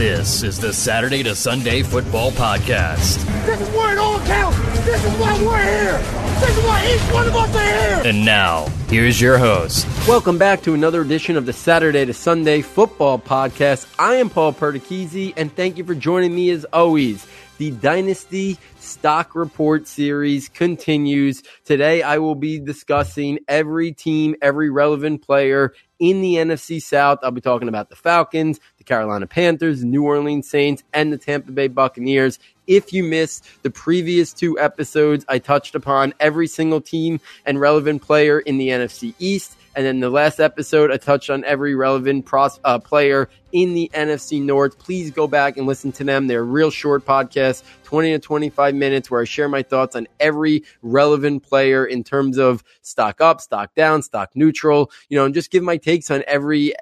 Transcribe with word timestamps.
This 0.00 0.42
is 0.42 0.58
the 0.58 0.72
Saturday 0.72 1.22
to 1.24 1.34
Sunday 1.34 1.82
Football 1.82 2.30
Podcast. 2.30 3.22
This 3.44 3.60
is 3.60 3.68
where 3.74 3.92
it 3.92 3.98
all 3.98 4.18
counts. 4.20 4.58
This 4.86 5.04
is 5.04 5.12
why 5.18 5.38
we're 5.42 5.62
here. 5.62 5.98
This 6.40 6.56
is 6.56 6.64
why 6.64 6.90
each 6.90 7.12
one 7.12 7.26
of 7.28 7.36
us 7.36 7.54
are 7.54 7.60
here. 7.60 8.10
And 8.10 8.24
now, 8.24 8.66
here's 8.88 9.20
your 9.20 9.36
host. 9.36 9.86
Welcome 10.08 10.38
back 10.38 10.62
to 10.62 10.72
another 10.72 11.02
edition 11.02 11.36
of 11.36 11.44
the 11.44 11.52
Saturday 11.52 12.06
to 12.06 12.14
Sunday 12.14 12.62
Football 12.62 13.18
Podcast. 13.18 13.94
I 13.98 14.14
am 14.14 14.30
Paul 14.30 14.54
Perticchese, 14.54 15.34
and 15.36 15.54
thank 15.54 15.76
you 15.76 15.84
for 15.84 15.94
joining 15.94 16.34
me 16.34 16.48
as 16.48 16.64
always. 16.72 17.26
The 17.58 17.72
Dynasty 17.72 18.56
Stock 18.78 19.34
Report 19.34 19.86
series 19.86 20.48
continues. 20.48 21.42
Today, 21.66 22.00
I 22.02 22.16
will 22.16 22.34
be 22.34 22.58
discussing 22.58 23.40
every 23.48 23.92
team, 23.92 24.34
every 24.40 24.70
relevant 24.70 25.20
player 25.20 25.74
in 25.98 26.22
the 26.22 26.36
NFC 26.36 26.80
South. 26.80 27.18
I'll 27.22 27.30
be 27.30 27.42
talking 27.42 27.68
about 27.68 27.90
the 27.90 27.96
Falcons, 27.96 28.60
the 28.80 28.84
Carolina 28.84 29.26
Panthers, 29.26 29.80
the 29.80 29.86
New 29.86 30.04
Orleans 30.04 30.48
Saints, 30.48 30.82
and 30.94 31.12
the 31.12 31.18
Tampa 31.18 31.52
Bay 31.52 31.68
Buccaneers. 31.68 32.38
If 32.66 32.94
you 32.94 33.04
missed 33.04 33.46
the 33.62 33.70
previous 33.70 34.32
two 34.32 34.58
episodes, 34.58 35.24
I 35.28 35.38
touched 35.38 35.74
upon 35.74 36.14
every 36.18 36.46
single 36.46 36.80
team 36.80 37.20
and 37.44 37.60
relevant 37.60 38.00
player 38.00 38.40
in 38.40 38.56
the 38.56 38.70
NFC 38.70 39.14
East. 39.18 39.56
And 39.76 39.84
then 39.84 40.00
the 40.00 40.08
last 40.08 40.40
episode, 40.40 40.90
I 40.90 40.96
touched 40.96 41.28
on 41.28 41.44
every 41.44 41.74
relevant 41.74 42.24
pros, 42.24 42.58
uh, 42.64 42.78
player 42.78 43.28
in 43.52 43.74
the 43.74 43.90
NFC 43.92 44.42
North. 44.42 44.78
Please 44.78 45.10
go 45.10 45.28
back 45.28 45.58
and 45.58 45.66
listen 45.66 45.92
to 45.92 46.04
them. 46.04 46.26
They're 46.26 46.42
real 46.42 46.70
short 46.70 47.04
podcasts, 47.04 47.62
20 47.84 48.12
to 48.12 48.18
25 48.18 48.74
minutes, 48.74 49.10
where 49.10 49.20
I 49.20 49.24
share 49.24 49.48
my 49.48 49.62
thoughts 49.62 49.94
on 49.94 50.08
every 50.18 50.64
relevant 50.82 51.42
player 51.42 51.84
in 51.84 52.02
terms 52.02 52.38
of 52.38 52.64
stock 52.80 53.20
up, 53.20 53.42
stock 53.42 53.74
down, 53.74 54.02
stock 54.02 54.30
neutral, 54.34 54.90
you 55.08 55.18
know, 55.18 55.26
and 55.26 55.34
just 55.34 55.50
give 55.50 55.62
my 55.62 55.76
takes 55.76 56.10
on 56.10 56.24
every 56.26 56.72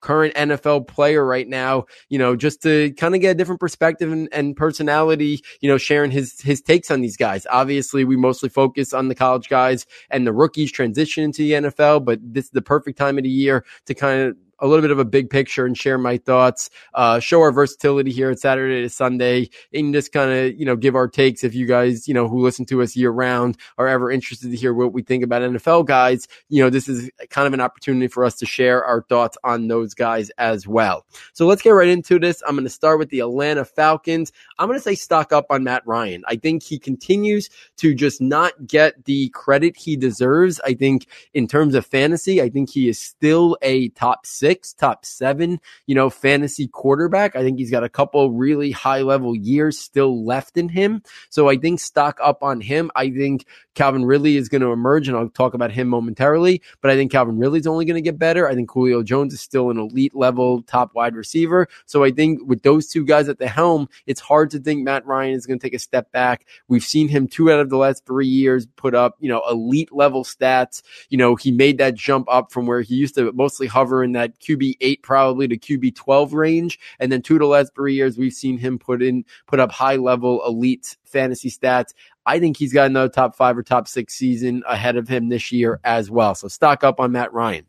current 0.00 0.34
NFL 0.34 0.88
player 0.88 1.24
right 1.24 1.48
now, 1.48 1.84
you 2.08 2.18
know, 2.18 2.36
just 2.36 2.62
to 2.62 2.92
kind 2.92 3.14
of 3.14 3.20
get 3.20 3.30
a 3.30 3.34
different 3.34 3.60
perspective 3.60 4.10
and, 4.10 4.28
and, 4.32 4.56
personality, 4.56 5.42
you 5.60 5.70
know, 5.70 5.78
sharing 5.78 6.10
his, 6.10 6.40
his 6.40 6.60
takes 6.60 6.90
on 6.90 7.00
these 7.00 7.16
guys. 7.16 7.46
Obviously, 7.50 8.04
we 8.04 8.16
mostly 8.16 8.48
focus 8.48 8.92
on 8.92 9.08
the 9.08 9.14
college 9.14 9.48
guys 9.48 9.86
and 10.10 10.26
the 10.26 10.32
rookies 10.32 10.72
transition 10.72 11.24
into 11.24 11.42
the 11.42 11.52
NFL, 11.52 12.04
but 12.04 12.18
this 12.22 12.46
is 12.46 12.50
the 12.50 12.62
perfect 12.62 12.98
time 12.98 13.18
of 13.18 13.24
the 13.24 13.30
year 13.30 13.64
to 13.86 13.94
kind 13.94 14.20
of 14.22 14.36
a 14.60 14.66
little 14.66 14.82
bit 14.82 14.90
of 14.90 14.98
a 14.98 15.04
big 15.04 15.30
picture 15.30 15.66
and 15.66 15.76
share 15.76 15.98
my 15.98 16.16
thoughts, 16.18 16.70
uh, 16.94 17.20
show 17.20 17.40
our 17.40 17.52
versatility 17.52 18.10
here 18.10 18.30
at 18.30 18.38
Saturday 18.38 18.82
to 18.82 18.88
Sunday, 18.88 19.50
and 19.72 19.92
just 19.94 20.12
kind 20.12 20.30
of, 20.30 20.58
you 20.58 20.64
know, 20.64 20.76
give 20.76 20.94
our 20.94 21.08
takes 21.08 21.44
if 21.44 21.54
you 21.54 21.66
guys, 21.66 22.06
you 22.06 22.14
know, 22.14 22.28
who 22.28 22.40
listen 22.42 22.64
to 22.66 22.82
us 22.82 22.96
year 22.96 23.10
round 23.10 23.56
are 23.78 23.88
ever 23.88 24.10
interested 24.10 24.50
to 24.50 24.56
hear 24.56 24.72
what 24.74 24.92
we 24.92 25.02
think 25.02 25.24
about 25.24 25.42
NFL 25.42 25.86
guys. 25.86 26.28
You 26.48 26.62
know, 26.62 26.70
this 26.70 26.88
is 26.88 27.10
kind 27.30 27.46
of 27.46 27.54
an 27.54 27.60
opportunity 27.60 28.08
for 28.08 28.24
us 28.24 28.36
to 28.36 28.46
share 28.46 28.84
our 28.84 29.02
thoughts 29.02 29.36
on 29.44 29.68
those 29.68 29.94
guys 29.94 30.30
as 30.38 30.66
well. 30.66 31.06
So 31.32 31.46
let's 31.46 31.62
get 31.62 31.70
right 31.70 31.88
into 31.88 32.18
this. 32.18 32.42
I'm 32.46 32.54
going 32.54 32.64
to 32.64 32.70
start 32.70 32.98
with 32.98 33.10
the 33.10 33.20
Atlanta 33.20 33.64
Falcons. 33.64 34.32
I'm 34.58 34.68
going 34.68 34.78
to 34.78 34.82
say 34.82 34.94
stock 34.94 35.32
up 35.32 35.46
on 35.50 35.64
Matt 35.64 35.86
Ryan. 35.86 36.22
I 36.26 36.36
think 36.36 36.62
he 36.62 36.78
continues 36.78 37.48
to 37.78 37.94
just 37.94 38.20
not 38.20 38.66
get 38.66 39.04
the 39.04 39.28
credit 39.30 39.76
he 39.76 39.96
deserves. 39.96 40.60
I 40.64 40.74
think 40.74 41.06
in 41.34 41.46
terms 41.46 41.74
of 41.74 41.86
fantasy, 41.86 42.42
I 42.42 42.50
think 42.50 42.70
he 42.70 42.88
is 42.88 42.98
still 42.98 43.56
a 43.62 43.88
top 43.90 44.26
six 44.26 44.49
six, 44.50 44.72
top 44.72 45.04
seven, 45.04 45.60
you 45.86 45.94
know, 45.94 46.10
fantasy 46.10 46.66
quarterback. 46.66 47.36
I 47.36 47.42
think 47.44 47.60
he's 47.60 47.70
got 47.70 47.84
a 47.84 47.88
couple 47.88 48.32
really 48.32 48.72
high 48.72 49.02
level 49.02 49.36
years 49.36 49.78
still 49.78 50.24
left 50.24 50.56
in 50.56 50.68
him. 50.68 51.04
So 51.28 51.48
I 51.48 51.56
think 51.56 51.78
stock 51.78 52.18
up 52.20 52.42
on 52.42 52.60
him. 52.60 52.90
I 52.96 53.10
think 53.10 53.46
Calvin 53.76 54.04
Ridley 54.04 54.36
is 54.36 54.48
going 54.48 54.62
to 54.62 54.72
emerge, 54.72 55.06
and 55.06 55.16
I'll 55.16 55.28
talk 55.28 55.54
about 55.54 55.70
him 55.70 55.86
momentarily. 55.86 56.62
But 56.80 56.90
I 56.90 56.96
think 56.96 57.12
Calvin 57.12 57.38
Ridley 57.38 57.60
is 57.60 57.68
only 57.68 57.84
going 57.84 57.94
to 57.94 58.00
get 58.00 58.18
better. 58.18 58.48
I 58.48 58.56
think 58.56 58.68
Julio 58.72 59.04
Jones 59.04 59.32
is 59.32 59.40
still 59.40 59.70
an 59.70 59.78
elite 59.78 60.16
level 60.16 60.62
top 60.62 60.96
wide 60.96 61.14
receiver. 61.14 61.68
So 61.86 62.02
I 62.02 62.10
think 62.10 62.40
with 62.44 62.62
those 62.62 62.88
two 62.88 63.04
guys 63.04 63.28
at 63.28 63.38
the 63.38 63.46
helm, 63.46 63.88
it's 64.06 64.20
hard 64.20 64.50
to 64.50 64.58
think 64.58 64.82
Matt 64.82 65.06
Ryan 65.06 65.34
is 65.34 65.46
going 65.46 65.60
to 65.60 65.64
take 65.64 65.74
a 65.74 65.78
step 65.78 66.10
back. 66.10 66.44
We've 66.66 66.82
seen 66.82 67.06
him 67.06 67.28
two 67.28 67.52
out 67.52 67.60
of 67.60 67.70
the 67.70 67.76
last 67.76 68.04
three 68.04 68.26
years 68.26 68.66
put 68.66 68.96
up, 68.96 69.14
you 69.20 69.28
know, 69.28 69.42
elite 69.48 69.92
level 69.92 70.24
stats. 70.24 70.82
You 71.08 71.18
know, 71.18 71.36
he 71.36 71.52
made 71.52 71.78
that 71.78 71.94
jump 71.94 72.26
up 72.28 72.50
from 72.50 72.66
where 72.66 72.80
he 72.80 72.96
used 72.96 73.14
to 73.14 73.32
mostly 73.32 73.68
hover 73.68 74.02
in 74.02 74.12
that 74.12 74.39
QB 74.40 74.74
eight 74.80 75.02
probably 75.02 75.48
to 75.48 75.58
QB 75.58 75.94
twelve 75.94 76.32
range, 76.32 76.78
and 76.98 77.10
then 77.10 77.22
two 77.22 77.34
to 77.34 77.44
the 77.44 77.48
last 77.48 77.74
three 77.74 77.94
years 77.94 78.18
we've 78.18 78.32
seen 78.32 78.58
him 78.58 78.78
put 78.78 79.02
in 79.02 79.24
put 79.46 79.60
up 79.60 79.70
high 79.70 79.96
level 79.96 80.44
elite 80.46 80.96
fantasy 81.04 81.50
stats. 81.50 81.92
I 82.26 82.38
think 82.38 82.56
he's 82.56 82.72
got 82.72 82.86
another 82.86 83.08
top 83.08 83.36
five 83.36 83.56
or 83.56 83.62
top 83.62 83.88
six 83.88 84.14
season 84.14 84.62
ahead 84.68 84.96
of 84.96 85.08
him 85.08 85.28
this 85.28 85.50
year 85.52 85.80
as 85.84 86.10
well. 86.10 86.34
So 86.34 86.48
stock 86.48 86.84
up 86.84 87.00
on 87.00 87.12
Matt 87.12 87.32
Ryan. 87.32 87.66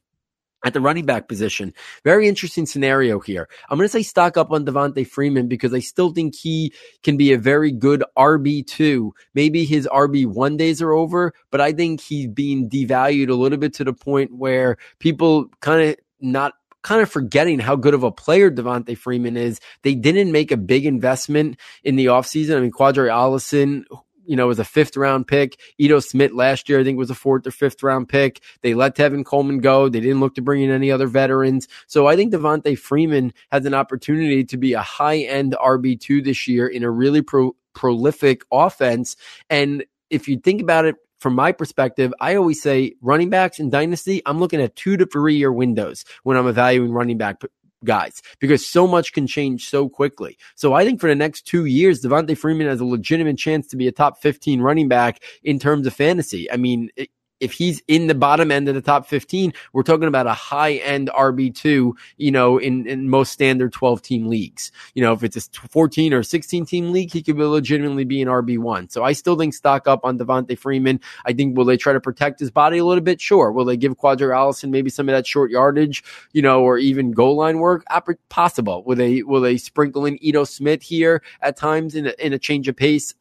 At 0.63 0.73
the 0.73 0.81
running 0.81 1.07
back 1.07 1.27
position, 1.27 1.73
very 2.03 2.27
interesting 2.27 2.67
scenario 2.67 3.19
here. 3.19 3.49
I'm 3.67 3.79
going 3.79 3.85
to 3.85 3.91
say 3.91 4.03
stock 4.03 4.37
up 4.37 4.51
on 4.51 4.63
Devonta 4.63 5.07
Freeman 5.07 5.47
because 5.47 5.73
I 5.73 5.79
still 5.79 6.11
think 6.11 6.35
he 6.35 6.71
can 7.01 7.17
be 7.17 7.33
a 7.33 7.39
very 7.39 7.71
good 7.71 8.03
RB2. 8.15 9.09
Maybe 9.33 9.65
his 9.65 9.87
RB1 9.91 10.59
days 10.59 10.79
are 10.79 10.91
over, 10.91 11.33
but 11.49 11.61
I 11.61 11.71
think 11.71 11.99
he's 11.99 12.27
being 12.27 12.69
devalued 12.69 13.29
a 13.29 13.33
little 13.33 13.57
bit 13.57 13.73
to 13.75 13.83
the 13.83 13.93
point 13.93 14.35
where 14.35 14.77
people 14.99 15.47
kind 15.61 15.89
of 15.89 15.95
not 16.19 16.53
kind 16.83 17.01
of 17.01 17.11
forgetting 17.11 17.59
how 17.59 17.75
good 17.75 17.93
of 17.93 18.03
a 18.03 18.11
player 18.11 18.49
Devonta 18.49 18.97
Freeman 18.97 19.37
is. 19.37 19.59
They 19.83 19.95
didn't 19.95 20.31
make 20.31 20.51
a 20.51 20.57
big 20.57 20.85
investment 20.85 21.57
in 21.83 21.95
the 21.95 22.05
offseason. 22.05 22.57
I 22.57 22.61
mean, 22.61 22.71
Qadree 22.71 23.09
Ollison, 23.09 23.83
you 24.25 24.35
know, 24.35 24.47
was 24.47 24.59
a 24.59 24.65
fifth 24.65 24.97
round 24.97 25.27
pick. 25.27 25.59
Ito 25.77 25.99
Smith 25.99 26.31
last 26.31 26.69
year, 26.69 26.79
I 26.79 26.83
think, 26.83 26.97
was 26.97 27.09
a 27.09 27.15
fourth 27.15 27.45
or 27.45 27.51
fifth 27.51 27.83
round 27.83 28.09
pick. 28.09 28.41
They 28.61 28.73
let 28.73 28.95
Tevin 28.95 29.25
Coleman 29.25 29.59
go. 29.59 29.89
They 29.89 29.99
didn't 29.99 30.19
look 30.19 30.35
to 30.35 30.41
bring 30.41 30.63
in 30.63 30.71
any 30.71 30.91
other 30.91 31.07
veterans. 31.07 31.67
So 31.87 32.07
I 32.07 32.15
think 32.15 32.33
Devonta 32.33 32.77
Freeman 32.77 33.33
has 33.51 33.65
an 33.65 33.73
opportunity 33.73 34.43
to 34.45 34.57
be 34.57 34.73
a 34.73 34.81
high 34.81 35.19
end 35.19 35.55
RB2 35.61 36.23
this 36.23 36.47
year 36.47 36.67
in 36.67 36.83
a 36.83 36.89
really 36.89 37.21
pro- 37.21 37.55
prolific 37.73 38.43
offense. 38.51 39.15
And 39.49 39.85
if 40.09 40.27
you 40.27 40.37
think 40.37 40.61
about 40.61 40.85
it 40.85 40.95
from 41.21 41.35
my 41.35 41.51
perspective, 41.51 42.13
I 42.19 42.35
always 42.35 42.61
say 42.61 42.95
running 42.99 43.29
backs 43.29 43.59
in 43.59 43.69
dynasty, 43.69 44.21
I'm 44.25 44.39
looking 44.39 44.59
at 44.59 44.75
two 44.75 44.97
to 44.97 45.05
three 45.05 45.35
year 45.35 45.53
windows 45.53 46.03
when 46.23 46.35
I'm 46.35 46.47
evaluating 46.47 46.93
running 46.93 47.17
back 47.17 47.41
guys 47.85 48.21
because 48.39 48.65
so 48.65 48.87
much 48.87 49.13
can 49.13 49.27
change 49.27 49.69
so 49.69 49.87
quickly. 49.87 50.37
So 50.55 50.73
I 50.73 50.83
think 50.83 50.99
for 50.99 51.07
the 51.07 51.15
next 51.15 51.43
two 51.43 51.65
years, 51.65 52.01
Devonta 52.01 52.37
Freeman 52.37 52.67
has 52.67 52.79
a 52.79 52.85
legitimate 52.85 53.37
chance 53.37 53.67
to 53.67 53.77
be 53.77 53.87
a 53.87 53.91
top 53.91 54.21
15 54.21 54.61
running 54.61 54.87
back 54.87 55.21
in 55.43 55.59
terms 55.59 55.87
of 55.87 55.93
fantasy. 55.93 56.51
I 56.51 56.57
mean, 56.57 56.89
it, 56.95 57.09
if 57.41 57.51
he's 57.51 57.81
in 57.87 58.07
the 58.07 58.15
bottom 58.15 58.51
end 58.51 58.69
of 58.69 58.75
the 58.75 58.81
top 58.81 59.07
15, 59.07 59.51
we're 59.73 59.83
talking 59.83 60.07
about 60.07 60.27
a 60.27 60.33
high 60.33 60.73
end 60.75 61.09
RB2, 61.13 61.91
you 62.17 62.31
know, 62.31 62.57
in, 62.57 62.87
in 62.87 63.09
most 63.09 63.33
standard 63.33 63.73
12 63.73 64.01
team 64.01 64.27
leagues. 64.27 64.71
You 64.93 65.01
know, 65.01 65.11
if 65.11 65.23
it's 65.23 65.35
a 65.35 65.41
14 65.69 66.13
or 66.13 66.23
16 66.23 66.65
team 66.65 66.91
league, 66.91 67.11
he 67.11 67.23
could 67.23 67.35
be 67.35 67.43
legitimately 67.43 68.05
be 68.05 68.21
an 68.21 68.27
RB1. 68.27 68.91
So 68.91 69.03
I 69.03 69.13
still 69.13 69.35
think 69.35 69.53
stock 69.53 69.87
up 69.87 70.05
on 70.05 70.17
Devonta 70.17 70.57
Freeman. 70.57 71.01
I 71.25 71.33
think 71.33 71.57
will 71.57 71.65
they 71.65 71.77
try 71.77 71.93
to 71.93 71.99
protect 71.99 72.39
his 72.39 72.51
body 72.51 72.77
a 72.77 72.85
little 72.85 73.03
bit? 73.03 73.19
Sure. 73.19 73.51
Will 73.51 73.65
they 73.65 73.77
give 73.77 73.97
Qadree 73.97 74.31
Ollison 74.31 74.69
maybe 74.69 74.91
some 74.91 75.09
of 75.09 75.13
that 75.13 75.25
short 75.25 75.49
yardage, 75.49 76.03
you 76.33 76.43
know, 76.43 76.61
or 76.61 76.77
even 76.77 77.11
goal 77.11 77.35
line 77.35 77.57
work? 77.57 77.83
Possible. 78.29 78.83
Will 78.83 78.95
they, 78.95 79.23
will 79.23 79.41
they 79.41 79.57
sprinkle 79.57 80.05
in 80.05 80.23
Ito 80.23 80.43
Smith 80.43 80.83
here 80.83 81.23
at 81.41 81.57
times 81.57 81.95
in 81.95 82.07
a, 82.07 82.13
in 82.19 82.33
a 82.33 82.39
change 82.39 82.67
of 82.67 82.75
pace? 82.75 83.15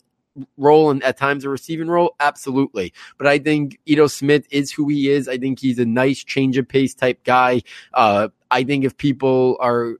Role 0.56 0.90
and 0.90 1.02
at 1.02 1.16
times 1.16 1.44
a 1.44 1.48
receiving 1.48 1.88
role? 1.88 2.14
Absolutely. 2.20 2.92
But 3.18 3.26
I 3.26 3.38
think 3.38 3.78
Ito 3.86 4.06
Smith 4.08 4.46
is 4.50 4.72
who 4.72 4.88
he 4.88 5.10
is. 5.10 5.28
I 5.28 5.38
think 5.38 5.60
he's 5.60 5.78
a 5.78 5.84
nice 5.84 6.22
change 6.24 6.56
of 6.58 6.68
pace 6.68 6.94
type 6.94 7.24
guy. 7.24 7.62
Uh, 7.94 8.28
I 8.50 8.64
think 8.64 8.84
if 8.84 8.96
people 8.96 9.56
are 9.60 9.96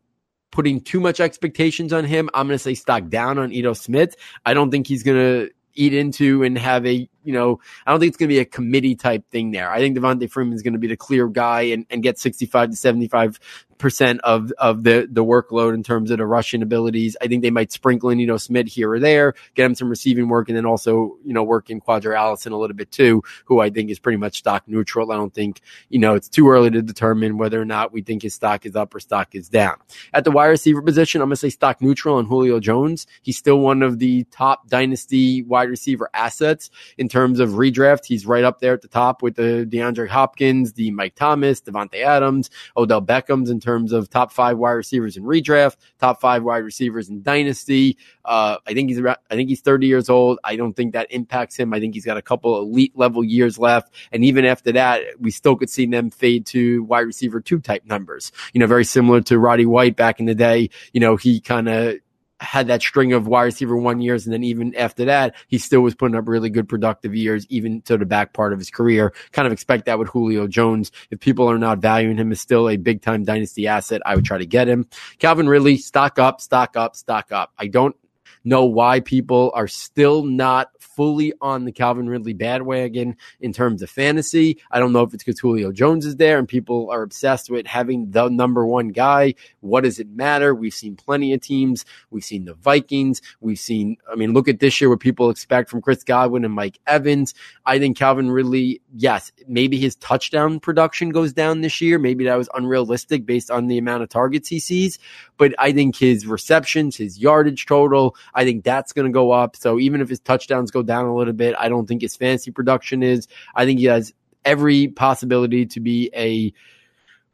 putting 0.51 0.81
too 0.81 1.01
much 1.01 1.21
expectations 1.21 1.93
on 1.93 2.05
him, 2.05 2.28
I'm 2.34 2.47
going 2.47 2.56
to 2.56 2.62
say 2.62 2.75
stock 2.75 3.09
down 3.09 3.39
on 3.39 3.53
Ito 3.53 3.73
Smith. 3.75 4.17
I 4.45 4.55
don't 4.55 4.71
think 4.71 4.87
he's 4.87 5.03
going 5.03 5.19
to 5.19 5.51
eat 5.75 5.95
into 5.95 6.43
and 6.43 6.59
have 6.59 6.84
a 6.87 7.09
you 7.25 7.33
know, 7.33 7.61
I 7.87 7.91
don't 7.91 8.01
think 8.01 8.11
it's 8.11 8.17
going 8.17 8.29
to 8.29 8.35
be 8.35 8.41
a 8.41 8.45
committee 8.45 8.95
type 8.95 9.29
thing 9.31 9.51
there. 9.51 9.71
I 9.71 9.79
think 9.79 9.97
Devonta 9.97 10.31
Freeman 10.31 10.55
is 10.55 10.63
going 10.63 10.73
to 10.75 10.79
be 10.79 10.89
the 10.89 10.97
clear 10.97 11.29
guy 11.29 11.63
and, 11.63 11.87
and 11.91 12.03
get 12.03 12.19
65 12.19 12.71
to 12.71 12.77
75 12.77 13.39
percent 13.81 14.21
of 14.22 14.53
of 14.59 14.84
the 14.84 15.09
the 15.11 15.25
workload 15.25 15.75
in 15.75 15.83
terms 15.83 16.13
of 16.13 16.19
the 16.19 16.27
rushing 16.27 16.63
abilities. 16.63 17.17
I 17.21 17.27
think 17.27 17.43
they 17.43 17.51
might 17.51 17.72
sprinkle 17.72 18.11
in, 18.11 18.21
you 18.21 18.27
know, 18.27 18.37
Smith 18.37 18.69
here 18.69 18.93
or 18.93 19.01
there, 19.01 19.34
get 19.55 19.65
him 19.65 19.75
some 19.75 19.89
receiving 19.89 20.28
work, 20.28 20.49
and 20.49 20.57
then 20.57 20.67
also, 20.67 21.17
you 21.25 21.33
know, 21.33 21.43
work 21.43 21.71
in 21.71 21.81
Qadree 21.81 22.15
Ollison 22.15 22.53
a 22.53 22.57
little 22.57 22.77
bit 22.77 22.93
too, 22.93 23.23
who 23.47 23.59
I 23.59 23.71
think 23.71 23.91
is 23.91 23.99
pretty 23.99 24.19
much 24.19 24.39
stock 24.39 24.69
neutral. 24.69 25.11
I 25.11 25.16
don't 25.16 25.34
think, 25.34 25.63
you 25.89 25.99
know, 25.99 26.15
it's 26.15 26.28
too 26.28 26.49
early 26.49 26.71
to 26.71 26.83
determine 26.83 27.39
whether 27.39 27.61
or 27.61 27.65
not 27.65 27.93
we 27.93 28.03
think 28.03 28.23
his 28.23 28.34
stock 28.34 28.66
is 28.66 28.77
up 28.77 28.95
or 28.95 29.01
stock 29.01 29.34
is 29.34 29.49
down. 29.49 29.77
At 30.13 30.25
the 30.25 30.31
wide 30.31 30.49
receiver 30.49 30.83
position, 30.83 31.23
I'm 31.23 31.28
gonna 31.28 31.37
say 31.37 31.49
stock 31.49 31.81
neutral 31.81 32.16
on 32.16 32.27
Julio 32.27 32.61
Jones. 32.61 33.07
He's 33.23 33.39
still 33.39 33.59
one 33.59 33.83
of 33.83 33.99
the 33.99 34.25
top 34.25 34.69
dynasty 34.69 35.43
wide 35.43 35.71
receiver 35.71 36.11
assets 36.13 36.71
in 36.99 37.09
terms 37.09 37.20
terms 37.21 37.39
of 37.39 37.51
redraft, 37.51 38.07
he's 38.07 38.25
right 38.25 38.45
up 38.45 38.61
there 38.61 38.72
at 38.72 38.81
the 38.81 38.89
top 38.89 39.22
with 39.22 39.37
the 39.37 39.67
DeAndre 39.69 40.09
Hopkins, 40.09 40.72
the 40.72 40.91
Mike 40.91 41.15
Thomas, 41.15 41.61
Davante 41.61 42.03
Adams, 42.03 42.49
Odell 42.78 43.03
Beckham's 43.03 43.51
in 43.51 43.61
terms 43.61 43.93
of 43.93 44.09
top 44.09 44.33
five 44.33 44.57
wide 44.57 44.71
receivers 44.71 45.19
in 45.19 45.25
redraft, 45.25 45.77
top 45.99 46.19
five 46.19 46.43
wide 46.43 46.65
receivers 46.65 47.11
in 47.11 47.22
dynasty. 47.22 47.99
Uh, 48.25 48.57
I 48.67 48.72
think 48.72 48.89
he's 48.89 49.01
I 49.05 49.17
think 49.34 49.51
he's 49.51 49.61
30 49.61 49.87
years 49.87 50.09
old. 50.09 50.39
I 50.43 50.57
don't 50.57 50.75
think 50.75 50.95
that 50.95 51.13
impacts 51.13 51.57
him. 51.59 51.75
I 51.75 51.81
think 51.81 51.93
he's 51.93 52.07
got 52.07 52.17
a 52.17 52.22
couple 52.22 52.59
elite 52.59 52.97
level 52.97 53.23
years 53.23 53.59
left. 53.59 53.93
And 54.13 54.25
even 54.25 54.47
after 54.47 54.73
that, 54.73 55.03
we 55.19 55.31
still 55.31 55.57
could 55.57 55.69
see 55.69 55.84
them 55.84 56.11
fade 56.11 56.47
to 56.47 56.83
wide 56.84 57.01
receiver 57.01 57.41
two 57.41 57.61
type 57.61 57.84
numbers. 57.84 58.33
You 58.55 58.61
know, 58.61 58.66
very 58.66 58.87
similar 58.87 59.21
to 59.23 59.39
Roddy 59.39 59.66
White 59.66 59.97
back 59.97 60.21
in 60.21 60.27
the 60.27 60.34
day. 60.34 60.71
You 60.95 61.01
know, 61.01 61.16
he 61.16 61.41
kind 61.41 61.69
of 61.69 61.97
had 62.41 62.69
that 62.69 62.83
string 62.83 63.13
of 63.13 63.27
wide 63.27 63.45
receiver 63.45 63.77
one 63.77 64.01
years. 64.01 64.27
And 64.27 64.33
then 64.33 64.45
even 64.45 64.75
after 64.75 65.04
that, 65.07 65.34
he 65.48 65.59
still 65.59 65.81
was 65.81 65.95
putting 65.95 66.16
up 66.16 66.27
really 66.27 66.51
good 66.51 66.69
productive 66.69 67.15
years, 67.15 67.47
even 67.48 67.83
to 67.83 67.98
the 67.98 68.07
back 68.07 68.33
part 68.33 68.53
of 68.53 68.59
his 68.59 68.71
career. 68.71 69.13
Kind 69.33 69.47
of 69.47 69.53
expect 69.53 69.87
that 69.87 69.98
with 69.98 70.09
Julio 70.09 70.47
Jones. 70.47 70.91
If 71.10 71.21
people 71.21 71.51
are 71.51 71.59
not 71.59 71.78
valuing 71.78 72.16
him 72.16 72.33
as 72.33 72.41
still 72.41 72.69
a 72.69 72.77
big 72.77 73.03
time 73.03 73.25
dynasty 73.25 73.66
asset, 73.66 74.03
I 74.07 74.15
would 74.15 74.25
try 74.25 74.39
to 74.39 74.47
get 74.47 74.69
him. 74.69 74.87
Calvin 75.19 75.48
Ridley, 75.48 75.77
stock 75.77 76.19
up, 76.19 76.41
stock 76.41 76.77
up, 76.77 76.97
stock 76.97 77.31
up. 77.33 77.53
I 77.59 77.66
don't 77.66 77.97
know 78.45 78.65
why 78.65 79.01
people 79.01 79.53
are 79.54 79.69
still 79.69 80.25
not 80.25 80.71
fully 80.78 81.33
on 81.41 81.65
the 81.65 81.72
Calvin 81.72 82.09
Ridley 82.09 82.34
bandwagon 82.34 83.16
in 83.41 83.53
terms 83.53 83.83
of 83.83 83.91
fantasy. 83.91 84.59
I 84.71 84.78
don't 84.78 84.92
know 84.92 85.03
if 85.03 85.15
it's 85.15 85.25
because 85.25 85.41
Julio 85.41 85.72
Jones 85.72 86.04
is 86.04 86.16
there 86.16 86.39
and 86.39 86.48
people 86.48 86.91
are 86.91 87.03
obsessed 87.03 87.51
with 87.51 87.66
having 87.66 88.10
the 88.10 88.28
number 88.28 88.66
one 88.66 88.89
guy. 88.89 89.34
What 89.60 89.84
does 89.84 89.98
it 89.98 90.09
matter? 90.10 90.54
We've 90.54 90.75
seen 90.75 90.97
plenty 90.97 91.33
of 91.33 91.41
teams. 91.41 91.84
We've 92.10 92.25
seen 92.25 92.45
the 92.45 92.54
Vikings. 92.54 93.22
We've 93.41 93.59
seen, 93.59 93.97
I 94.10 94.15
mean, 94.15 94.33
look 94.33 94.48
at 94.48 94.60
this 94.60 94.81
year 94.81 94.91
what 94.91 95.01
people 95.01 95.31
expect 95.31 95.71
from 95.71 95.81
Chris 95.83 96.04
Godwin 96.04 96.45
and 96.45 96.54
Mike 96.54 96.78
Evans. 96.87 97.34
I 97.65 97.78
think 97.78 97.97
Calvin 97.97 98.31
Ridley, 98.31 98.81
yes, 98.95 99.33
maybe 99.47 99.78
his 99.78 99.97
touchdown 99.97 100.60
production 100.60 101.10
goes 101.10 101.33
down 101.33 101.60
this 101.60 101.81
year. 101.81 101.98
Maybe 101.98 102.25
that 102.25 102.37
was 102.37 102.48
unrealistic 102.54 103.27
based 103.27 103.51
on 103.51 103.69
the 103.69 103.78
amount 103.78 104.03
of 104.03 104.09
targets 104.09 104.48
he 104.48 104.60
sees. 104.60 104.98
But 105.37 105.54
I 105.59 105.72
think 105.72 105.97
his 105.97 106.27
receptions, 106.27 106.97
his 106.97 107.19
yardage 107.19 107.66
total, 107.66 108.16
I 108.34 108.44
think 108.44 108.65
that's 108.65 108.92
going 108.92 109.06
to 109.06 109.12
go 109.12 109.30
up. 109.32 109.56
So 109.56 109.78
even 109.78 110.00
if 110.00 110.09
his 110.09 110.21
touchdowns 110.21 110.71
go 110.71 110.82
down 110.82 111.06
a 111.06 111.15
little 111.15 111.32
bit, 111.32 111.54
I 111.59 111.68
don't 111.68 111.86
think 111.86 112.03
his 112.03 112.16
fantasy 112.16 112.50
production 112.50 113.03
is. 113.03 113.28
I 113.54 113.65
think 113.65 113.80
he 113.80 113.86
has 113.86 114.12
every 114.44 114.88
possibility 114.88 115.66
to 115.66 115.80
be 115.80 116.10
a 116.15 116.53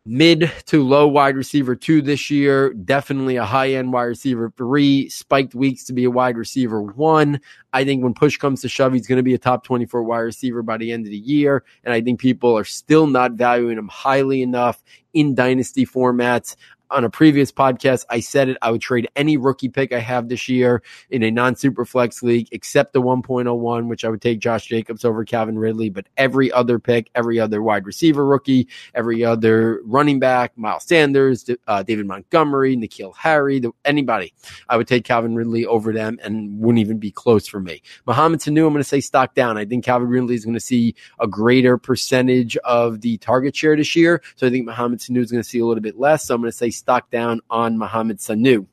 mid 0.07 0.51
to 0.67 0.85
low 0.85 1.09
wide 1.09 1.37
receiver 1.37 1.75
two 1.75 2.01
this 2.01 2.31
year. 2.31 2.73
Definitely 2.73 3.37
a 3.37 3.45
high 3.45 3.73
end 3.73 3.93
wide 3.93 4.05
receiver 4.05 4.53
three, 4.57 5.09
spiked 5.09 5.55
weeks 5.55 5.85
to 5.85 5.93
be 5.93 6.05
a 6.05 6.11
wide 6.11 6.37
receiver 6.37 6.81
one. 6.81 7.41
I 7.73 7.85
think 7.85 8.03
when 8.03 8.15
push 8.15 8.37
comes 8.37 8.63
to 8.63 8.69
shove, 8.69 8.93
he's 8.93 9.07
going 9.07 9.19
to 9.19 9.23
be 9.23 9.35
a 9.35 9.39
top 9.39 9.65
24 9.65 10.05
wide 10.05 10.19
receiver 10.19 10.63
by 10.63 10.77
the 10.77 10.93
end 10.93 11.07
of 11.07 11.11
the 11.11 11.19
year. 11.19 11.65
And 11.85 11.93
I 11.93 12.01
think 12.01 12.21
people 12.21 12.57
are 12.57 12.65
still 12.65 13.07
not 13.07 13.33
valuing 13.33 13.79
him 13.79 13.89
highly 13.89 14.43
enough 14.43 14.83
in 15.13 15.35
dynasty 15.35 15.85
formats 15.85 16.57
on 16.91 17.05
a 17.05 17.11
previous 17.11 17.51
podcast, 17.53 18.05
I 18.11 18.21
said 18.21 18.49
it. 18.49 18.57
I 18.63 18.71
would 18.71 18.81
trade 18.81 19.09
any 19.17 19.37
rookie 19.37 19.69
pick 19.69 19.93
I 19.93 19.99
have 19.99 20.29
this 20.29 20.49
year 20.49 20.83
in 21.11 21.23
a 21.23 21.31
non 21.31 21.57
super 21.57 21.85
flex 21.85 22.23
league, 22.23 22.49
except 22.53 22.93
the 22.93 23.03
1.01, 23.03 23.89
which 23.89 24.05
I 24.05 24.09
would 24.09 24.23
take 24.23 24.39
Josh 24.39 24.67
Jacobs 24.67 25.05
over 25.05 25.25
Calvin 25.25 25.59
Ridley. 25.59 25.91
But 25.91 26.07
every 26.17 26.53
other 26.53 26.79
pick, 26.79 27.11
every 27.15 27.41
other 27.41 27.63
wide 27.63 27.87
receiver 27.87 28.25
rookie, 28.25 28.69
every 28.95 29.25
other 29.25 29.81
running 29.85 30.21
back, 30.21 30.57
Miles 30.57 30.85
Sanders, 30.85 31.49
uh, 31.67 31.83
David 31.83 32.07
Montgomery, 32.07 32.77
N'Keal 32.77 33.15
Harry, 33.17 33.59
the, 33.59 33.73
anybody, 33.85 34.33
I 34.69 34.77
would 34.77 34.89
take 34.89 35.05
Calvin 35.05 35.35
Ridley 35.35 35.67
over 35.67 35.93
them 35.93 36.19
and 36.23 36.59
wouldn't 36.61 36.81
even 36.81 36.99
be 36.99 37.11
close 37.11 37.47
for 37.47 37.61
me. 37.61 37.83
Mohamed 38.07 38.41
Sanu, 38.41 38.67
I'm 38.67 38.73
going 38.73 38.77
to 38.77 38.85
say 38.85 39.01
stock 39.01 39.35
down. 39.35 39.59
I 39.59 39.65
think 39.65 39.85
Calvin 39.85 40.09
Ridley 40.09 40.35
is 40.35 40.45
going 40.45 40.55
to 40.55 40.61
see 40.61 40.95
a 41.19 41.27
greater 41.27 41.79
percentage 41.79 42.57
of 42.59 43.01
the 43.01 43.19
target 43.19 43.57
share 43.57 43.77
this 43.77 43.97
year. 43.97 44.23
So 44.37 44.47
I 44.47 44.51
think 44.51 44.67
Mohamed 44.67 45.01
Sanu 45.01 45.19
is 45.19 45.31
going 45.31 45.43
to 45.43 45.49
see 45.49 45.59
a 45.59 45.67
little 45.67 45.83
bit 45.83 45.99
less. 45.99 46.27
So 46.27 46.35
I'm 46.35 46.41
going 46.41 46.51
to 46.51 46.57
say 46.57 46.71
stock 46.77 47.11
down 47.11 47.41
on 47.51 47.79
Mohamed 47.79 48.19
Sanu. 48.19 48.67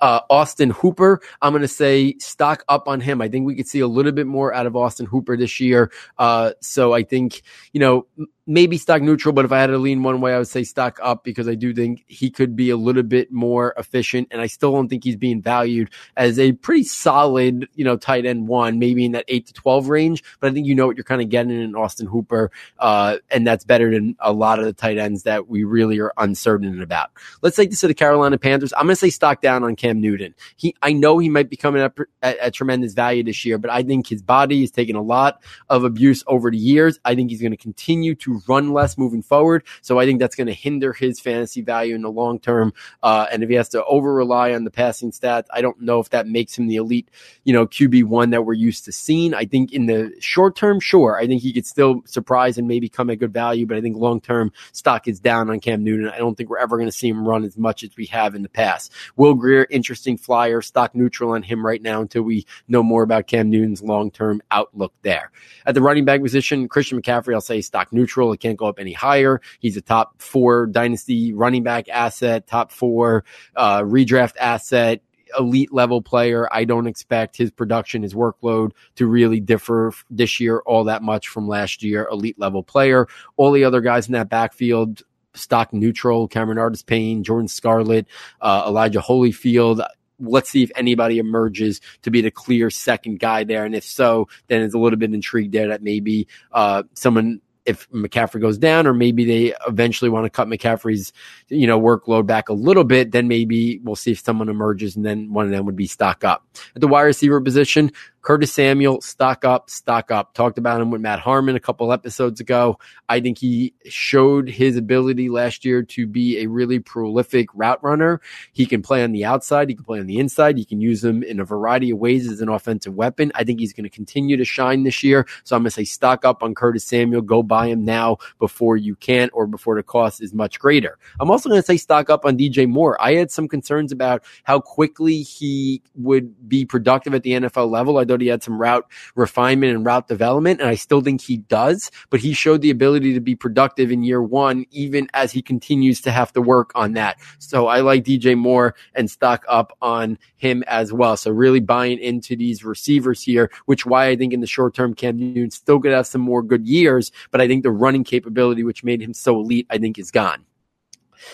Uh, 0.00 0.20
Austin 0.28 0.70
Hooper, 0.70 1.20
I'm 1.40 1.52
going 1.52 1.62
to 1.62 1.68
say 1.68 2.16
stock 2.18 2.64
up 2.68 2.88
on 2.88 3.00
him. 3.00 3.20
I 3.20 3.28
think 3.28 3.46
we 3.46 3.54
could 3.54 3.68
see 3.68 3.80
a 3.80 3.86
little 3.86 4.12
bit 4.12 4.26
more 4.26 4.52
out 4.52 4.66
of 4.66 4.74
Austin 4.74 5.06
Hooper 5.06 5.36
this 5.36 5.60
year. 5.60 5.92
Uh, 6.18 6.52
so 6.60 6.92
I 6.92 7.04
think, 7.04 7.42
you 7.72 7.80
know, 7.80 8.06
maybe 8.50 8.76
stock 8.76 9.00
neutral, 9.00 9.32
but 9.32 9.44
if 9.44 9.52
I 9.52 9.60
had 9.60 9.68
to 9.68 9.78
lean 9.78 10.02
one 10.02 10.20
way, 10.20 10.34
I 10.34 10.38
would 10.38 10.48
say 10.48 10.64
stock 10.64 10.98
up 11.00 11.22
because 11.22 11.46
I 11.46 11.54
do 11.54 11.72
think 11.72 12.04
he 12.08 12.30
could 12.30 12.56
be 12.56 12.70
a 12.70 12.76
little 12.76 13.04
bit 13.04 13.30
more 13.30 13.72
efficient. 13.78 14.26
And 14.32 14.40
I 14.40 14.48
still 14.48 14.72
don't 14.72 14.88
think 14.88 15.04
he's 15.04 15.14
being 15.14 15.40
valued 15.40 15.90
as 16.16 16.36
a 16.36 16.50
pretty 16.52 16.82
solid, 16.82 17.68
you 17.76 17.84
know, 17.84 17.96
tight 17.96 18.26
end 18.26 18.48
one, 18.48 18.80
maybe 18.80 19.04
in 19.04 19.12
that 19.12 19.24
eight 19.28 19.46
to 19.46 19.52
12 19.52 19.88
range. 19.88 20.24
But 20.40 20.50
I 20.50 20.52
think 20.52 20.66
you 20.66 20.74
know 20.74 20.88
what 20.88 20.96
you're 20.96 21.04
kind 21.04 21.22
of 21.22 21.28
getting 21.28 21.62
in 21.62 21.76
Austin 21.76 22.08
Hooper. 22.08 22.50
Uh, 22.80 23.18
and 23.30 23.46
that's 23.46 23.64
better 23.64 23.88
than 23.92 24.16
a 24.18 24.32
lot 24.32 24.58
of 24.58 24.64
the 24.64 24.72
tight 24.72 24.98
ends 24.98 25.22
that 25.22 25.48
we 25.48 25.62
really 25.62 26.00
are 26.00 26.12
uncertain 26.16 26.82
about. 26.82 27.10
Let's 27.42 27.54
take 27.54 27.70
this 27.70 27.80
to 27.80 27.86
the 27.86 27.94
Carolina 27.94 28.36
Panthers. 28.36 28.72
I'm 28.72 28.86
going 28.86 28.94
to 28.94 28.96
say 28.96 29.10
stock 29.10 29.42
down 29.42 29.62
on 29.62 29.76
Cam 29.76 30.00
Newton. 30.00 30.34
He, 30.56 30.74
I 30.82 30.92
know 30.92 31.18
he 31.18 31.28
might 31.28 31.50
be 31.50 31.56
coming 31.56 31.82
up 31.82 32.00
at, 32.20 32.52
tremendous 32.52 32.94
value 32.94 33.22
this 33.22 33.44
year, 33.44 33.58
but 33.58 33.70
I 33.70 33.84
think 33.84 34.08
his 34.08 34.22
body 34.22 34.64
is 34.64 34.72
taking 34.72 34.96
a 34.96 35.02
lot 35.02 35.40
of 35.68 35.84
abuse 35.84 36.24
over 36.26 36.50
the 36.50 36.58
years. 36.58 36.98
I 37.04 37.14
think 37.14 37.30
he's 37.30 37.40
going 37.40 37.52
to 37.52 37.56
continue 37.56 38.16
to 38.16 38.39
run 38.48 38.72
less 38.72 38.98
moving 38.98 39.22
forward. 39.22 39.64
So 39.82 39.98
I 39.98 40.06
think 40.06 40.20
that's 40.20 40.36
going 40.36 40.46
to 40.46 40.52
hinder 40.52 40.92
his 40.92 41.20
fantasy 41.20 41.62
value 41.62 41.94
in 41.94 42.02
the 42.02 42.10
long 42.10 42.38
term. 42.38 42.72
Uh, 43.02 43.26
and 43.30 43.42
if 43.42 43.48
he 43.48 43.54
has 43.56 43.68
to 43.70 43.84
over 43.84 44.12
rely 44.12 44.52
on 44.52 44.64
the 44.64 44.70
passing 44.70 45.12
stats, 45.12 45.46
I 45.52 45.60
don't 45.60 45.80
know 45.80 46.00
if 46.00 46.10
that 46.10 46.26
makes 46.26 46.56
him 46.56 46.66
the 46.66 46.76
elite, 46.76 47.08
you 47.44 47.52
know, 47.52 47.66
QB 47.66 48.04
one 48.04 48.30
that 48.30 48.44
we're 48.44 48.54
used 48.54 48.84
to 48.86 48.92
seeing. 48.92 49.34
I 49.34 49.44
think 49.44 49.72
in 49.72 49.86
the 49.86 50.12
short 50.20 50.56
term, 50.56 50.80
sure, 50.80 51.18
I 51.18 51.26
think 51.26 51.42
he 51.42 51.52
could 51.52 51.66
still 51.66 52.02
surprise 52.04 52.58
and 52.58 52.68
maybe 52.68 52.88
come 52.88 53.10
at 53.10 53.18
good 53.18 53.32
value. 53.32 53.66
But 53.66 53.76
I 53.76 53.80
think 53.80 53.96
long 53.96 54.20
term 54.20 54.52
stock 54.72 55.08
is 55.08 55.20
down 55.20 55.50
on 55.50 55.60
Cam 55.60 55.84
Newton. 55.84 56.08
I 56.08 56.18
don't 56.18 56.36
think 56.36 56.50
we're 56.50 56.58
ever 56.58 56.76
going 56.76 56.88
to 56.88 56.96
see 56.96 57.08
him 57.08 57.26
run 57.26 57.44
as 57.44 57.56
much 57.56 57.82
as 57.82 57.90
we 57.96 58.06
have 58.06 58.34
in 58.34 58.42
the 58.42 58.48
past. 58.48 58.92
Will 59.16 59.34
Grier, 59.34 59.66
interesting 59.70 60.16
flyer, 60.16 60.62
stock 60.62 60.94
neutral 60.94 61.32
on 61.32 61.42
him 61.42 61.64
right 61.64 61.82
now 61.82 62.00
until 62.00 62.22
we 62.22 62.46
know 62.68 62.82
more 62.82 63.02
about 63.02 63.26
Cam 63.26 63.50
Newton's 63.50 63.82
long 63.82 64.10
term 64.10 64.42
outlook 64.50 64.92
there. 65.02 65.30
At 65.66 65.74
the 65.74 65.82
running 65.82 66.04
back 66.04 66.22
position, 66.22 66.68
Christian 66.68 67.00
McCaffrey, 67.00 67.34
I'll 67.34 67.40
say 67.40 67.60
stock 67.60 67.92
neutral. 67.92 68.29
It 68.32 68.40
can't 68.40 68.58
go 68.58 68.66
up 68.66 68.78
any 68.78 68.92
higher. 68.92 69.40
He's 69.58 69.76
a 69.76 69.82
top 69.82 70.20
four 70.20 70.66
dynasty 70.66 71.32
running 71.32 71.62
back 71.62 71.88
asset, 71.88 72.46
top 72.46 72.72
four 72.72 73.24
uh, 73.56 73.80
redraft 73.82 74.36
asset 74.38 75.02
elite 75.38 75.72
level 75.72 76.02
player. 76.02 76.48
I 76.52 76.64
don't 76.64 76.86
expect 76.86 77.36
his 77.36 77.50
production, 77.50 78.02
his 78.02 78.14
workload 78.14 78.72
to 78.96 79.06
really 79.06 79.40
differ 79.40 79.92
this 80.10 80.40
year 80.40 80.60
all 80.66 80.84
that 80.84 81.02
much 81.02 81.28
from 81.28 81.48
last 81.48 81.82
year. 81.82 82.08
Elite 82.10 82.38
level 82.38 82.62
player. 82.62 83.06
All 83.36 83.52
the 83.52 83.64
other 83.64 83.80
guys 83.80 84.06
in 84.06 84.12
that 84.14 84.28
backfield, 84.28 85.02
stock 85.34 85.72
neutral. 85.72 86.28
Cameron 86.28 86.58
Artis 86.58 86.82
Payne, 86.82 87.22
Jordan 87.22 87.48
Scarlett, 87.48 88.06
uh, 88.40 88.64
Elijah 88.66 89.00
Holyfield. 89.00 89.84
Let's 90.18 90.50
see 90.50 90.62
if 90.62 90.70
anybody 90.76 91.18
emerges 91.18 91.80
to 92.02 92.10
be 92.10 92.20
the 92.20 92.30
clear 92.30 92.68
second 92.68 93.20
guy 93.20 93.44
there. 93.44 93.64
And 93.64 93.74
if 93.74 93.84
so, 93.84 94.28
then 94.48 94.62
it's 94.62 94.74
a 94.74 94.78
little 94.78 94.98
bit 94.98 95.14
intrigued 95.14 95.52
there 95.52 95.68
that 95.68 95.82
maybe 95.82 96.28
uh, 96.52 96.82
someone 96.94 97.40
if 97.70 97.88
McCaffrey 97.90 98.40
goes 98.40 98.58
down, 98.58 98.86
or 98.86 98.92
maybe 98.92 99.24
they 99.24 99.54
eventually 99.66 100.10
want 100.10 100.26
to 100.26 100.30
cut 100.30 100.48
McCaffrey's, 100.48 101.12
you 101.48 101.66
know, 101.66 101.80
workload 101.80 102.26
back 102.26 102.48
a 102.48 102.52
little 102.52 102.84
bit, 102.84 103.12
then 103.12 103.28
maybe 103.28 103.80
we'll 103.82 103.96
see 103.96 104.12
if 104.12 104.20
someone 104.20 104.48
emerges 104.48 104.96
and 104.96 105.04
then 105.04 105.32
one 105.32 105.46
of 105.46 105.52
them 105.52 105.64
would 105.66 105.76
be 105.76 105.86
stock 105.86 106.24
up. 106.24 106.46
At 106.74 106.80
the 106.80 106.88
wide 106.88 107.02
receiver 107.02 107.40
position, 107.40 107.90
Curtis 108.22 108.52
Samuel, 108.52 109.00
stock 109.00 109.44
up, 109.44 109.70
stock 109.70 110.10
up. 110.10 110.34
Talked 110.34 110.58
about 110.58 110.80
him 110.80 110.90
with 110.90 111.00
Matt 111.00 111.20
Harmon 111.20 111.56
a 111.56 111.60
couple 111.60 111.90
episodes 111.92 112.40
ago. 112.40 112.78
I 113.08 113.20
think 113.20 113.38
he 113.38 113.72
showed 113.86 114.48
his 114.48 114.76
ability 114.76 115.30
last 115.30 115.64
year 115.64 115.82
to 115.82 116.06
be 116.06 116.40
a 116.40 116.46
really 116.46 116.80
prolific 116.80 117.48
route 117.54 117.82
runner. 117.82 118.20
He 118.52 118.66
can 118.66 118.82
play 118.82 119.02
on 119.02 119.12
the 119.12 119.24
outside, 119.24 119.70
he 119.70 119.74
can 119.74 119.84
play 119.84 120.00
on 120.00 120.06
the 120.06 120.18
inside. 120.18 120.58
You 120.58 120.66
can 120.66 120.80
use 120.80 121.02
him 121.02 121.22
in 121.22 121.40
a 121.40 121.44
variety 121.44 121.90
of 121.90 121.98
ways 121.98 122.30
as 122.30 122.40
an 122.40 122.50
offensive 122.50 122.94
weapon. 122.94 123.32
I 123.34 123.44
think 123.44 123.58
he's 123.58 123.72
going 123.72 123.84
to 123.84 123.90
continue 123.90 124.36
to 124.36 124.44
shine 124.44 124.82
this 124.82 125.02
year. 125.02 125.26
So 125.44 125.56
I'm 125.56 125.62
going 125.62 125.70
to 125.70 125.74
say 125.74 125.84
stock 125.84 126.24
up 126.24 126.42
on 126.42 126.54
Curtis 126.54 126.84
Samuel. 126.84 127.22
Go 127.22 127.42
buy 127.42 127.59
him 127.66 127.84
now 127.84 128.18
before 128.38 128.76
you 128.76 128.96
can 128.96 129.30
or 129.32 129.46
before 129.46 129.76
the 129.76 129.82
cost 129.82 130.22
is 130.22 130.34
much 130.34 130.58
greater. 130.58 130.98
I'm 131.18 131.30
also 131.30 131.48
going 131.48 131.60
to 131.60 131.66
say 131.66 131.76
stock 131.76 132.10
up 132.10 132.24
on 132.24 132.38
DJ 132.38 132.68
Moore. 132.68 133.00
I 133.00 133.14
had 133.14 133.30
some 133.30 133.48
concerns 133.48 133.92
about 133.92 134.24
how 134.44 134.60
quickly 134.60 135.22
he 135.22 135.82
would 135.94 136.48
be 136.48 136.64
productive 136.64 137.14
at 137.14 137.22
the 137.22 137.32
NFL 137.32 137.70
level. 137.70 137.98
I 137.98 138.04
thought 138.04 138.20
he 138.20 138.28
had 138.28 138.42
some 138.42 138.60
route 138.60 138.86
refinement 139.14 139.74
and 139.74 139.84
route 139.84 140.08
development, 140.08 140.60
and 140.60 140.68
I 140.68 140.74
still 140.74 141.00
think 141.00 141.20
he 141.20 141.38
does, 141.38 141.90
but 142.10 142.20
he 142.20 142.32
showed 142.32 142.62
the 142.62 142.70
ability 142.70 143.14
to 143.14 143.20
be 143.20 143.34
productive 143.34 143.90
in 143.90 144.02
year 144.02 144.22
one, 144.22 144.66
even 144.70 145.08
as 145.14 145.32
he 145.32 145.42
continues 145.42 146.00
to 146.02 146.10
have 146.10 146.32
to 146.32 146.42
work 146.42 146.72
on 146.74 146.92
that. 146.94 147.18
So 147.38 147.66
I 147.66 147.80
like 147.80 148.04
DJ 148.04 148.36
Moore 148.36 148.74
and 148.94 149.10
stock 149.10 149.44
up 149.48 149.76
on 149.82 150.18
him 150.36 150.62
as 150.66 150.92
well. 150.92 151.16
So 151.16 151.30
really 151.30 151.60
buying 151.60 151.98
into 151.98 152.36
these 152.36 152.64
receivers 152.64 153.22
here, 153.22 153.50
which 153.66 153.86
why 153.86 154.06
I 154.06 154.16
think 154.16 154.32
in 154.32 154.40
the 154.40 154.46
short 154.46 154.74
term, 154.74 154.94
Cam 154.94 155.18
Newton 155.18 155.50
still 155.50 155.80
could 155.80 155.92
have 155.92 156.06
some 156.06 156.20
more 156.20 156.42
good 156.42 156.66
years, 156.66 157.12
but 157.30 157.39
I 157.40 157.48
think 157.48 157.62
the 157.62 157.70
running 157.70 158.04
capability, 158.04 158.62
which 158.62 158.84
made 158.84 159.02
him 159.02 159.14
so 159.14 159.40
elite, 159.40 159.66
I 159.70 159.78
think 159.78 159.98
is 159.98 160.10
gone. 160.10 160.44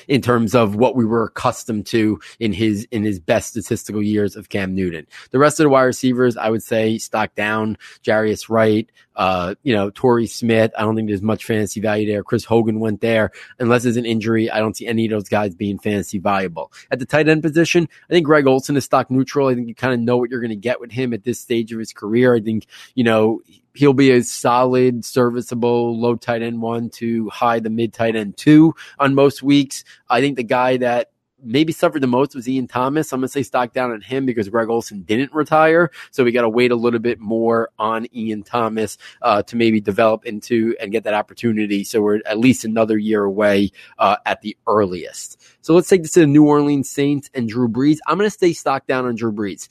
in 0.09 0.23
terms 0.23 0.55
of 0.55 0.77
what 0.77 0.97
we 0.97 1.05
were 1.05 1.25
accustomed 1.25 1.87
to 1.87 2.21
in 2.39 2.53
his 2.53 2.87
in 2.91 3.05
his 3.05 3.19
best 3.21 3.51
statistical 3.51 4.03
years 4.03 4.37
of 4.37 4.49
Cam 4.49 4.75
Newton. 4.75 5.07
The 5.31 5.39
rest 5.39 5.61
of 5.61 5.65
the 5.65 5.71
wide 5.71 5.85
receivers, 5.85 6.37
I 6.37 6.51
would 6.51 6.63
say, 6.63 6.99
stock 6.99 7.35
down. 7.35 7.79
Jarius 8.03 8.49
Wright, 8.49 8.91
uh, 9.17 9.55
you 9.63 9.75
know, 9.75 9.91
Torrey 9.91 10.27
Smith. 10.27 10.73
I 10.77 10.83
don't 10.83 10.97
think 10.97 11.09
there's 11.09 11.23
much 11.23 11.45
fantasy 11.45 11.81
value 11.81 12.11
there. 12.11 12.23
Chris 12.23 12.45
Hogan 12.45 12.81
went 12.81 13.01
there. 13.01 13.31
Unless 13.59 13.85
there's 13.85 13.97
an 13.97 14.07
injury, 14.07 14.51
I 14.51 14.59
don't 14.59 14.77
see 14.77 14.87
any 14.87 15.07
of 15.07 15.11
those 15.11 15.29
guys 15.29 15.55
being 15.55 15.79
fantasy 15.79 16.19
valuable. 16.19 16.73
At 16.91 16.99
the 16.99 17.07
tight 17.07 17.29
end 17.29 17.43
position, 17.43 17.89
I 18.09 18.13
think 18.13 18.27
Greg 18.27 18.47
Olsen 18.47 18.77
is 18.77 18.85
stock 18.85 19.11
neutral. 19.11 19.49
I 19.49 19.55
think 19.55 19.69
you 19.69 19.75
kind 19.75 19.95
of 19.95 20.01
know 20.01 20.17
what 20.17 20.31
you're 20.31 20.41
going 20.41 20.51
to 20.51 20.57
get 20.57 20.81
with 20.81 20.93
him 20.93 21.13
at 21.13 21.25
this 21.25 21.41
stage 21.41 21.73
of 21.73 21.79
his 21.79 21.93
career. 21.93 22.35
I 22.35 22.41
think, 22.41 22.67
you 22.95 23.05
know, 23.05 23.41
he'll 23.77 23.93
be 23.93 24.11
a 24.11 24.23
solid, 24.23 25.05
serviceable 25.05 25.99
low 25.99 26.17
tight 26.17 26.43
end 26.43 26.63
one 26.63 26.91
to 26.91 27.29
high 27.29 27.61
the 27.61 27.71
mid 27.71 27.93
tight 27.93 28.17
end 28.17 28.37
two 28.37 28.75
on 28.99 29.15
most 29.15 29.43
weeks. 29.43 29.85
I 30.09 30.21
think 30.21 30.37
the 30.37 30.45
guy 30.45 30.77
that 30.79 31.11
maybe 31.43 31.73
suffered 31.73 32.03
the 32.03 32.07
most 32.07 32.35
was 32.35 32.49
Ian 32.49 32.67
Thomas. 32.67 33.13
I'm 33.13 33.21
going 33.21 33.29
to 33.29 33.33
say 33.33 33.43
stock 33.43 33.73
down 33.73 33.93
on 33.93 34.01
him 34.01 34.27
because 34.27 34.49
Greg 34.49 34.69
Olsen 34.69 35.03
didn't 35.03 35.33
retire. 35.33 35.91
So 36.11 36.25
we 36.25 36.33
got 36.33 36.43
to 36.43 36.49
wait 36.49 36.73
a 36.73 36.77
little 36.77 36.99
bit 36.99 37.21
more 37.21 37.71
on 37.79 38.07
Ian 38.15 38.43
Thomas 38.43 38.99
uh, 39.23 39.43
to 39.45 39.57
maybe 39.57 39.81
develop 39.81 40.25
into 40.25 40.75
and 40.81 40.93
get 40.93 41.05
that 41.05 41.15
opportunity. 41.15 41.85
So 41.85 42.01
we're 42.01 42.21
at 42.27 42.39
least 42.39 42.65
another 42.65 42.99
year 42.99 43.25
away 43.25 43.71
uh, 43.99 44.17
at 44.25 44.41
the 44.41 44.57
earliest. 44.67 45.41
So 45.61 45.75
let's 45.75 45.89
take 45.89 46.03
this 46.03 46.13
to 46.13 46.21
the 46.21 46.27
New 46.27 46.47
Orleans 46.47 46.89
Saints 46.89 47.31
and 47.35 47.49
Drew 47.49 47.69
Brees. 47.69 47.99
I'm 48.07 48.19
going 48.19 48.27
to 48.27 48.35
stay 48.35 48.53
stock 48.53 48.87
down 48.87 49.07
on 49.07 49.15
Drew 49.15 49.33
Brees 49.33 49.69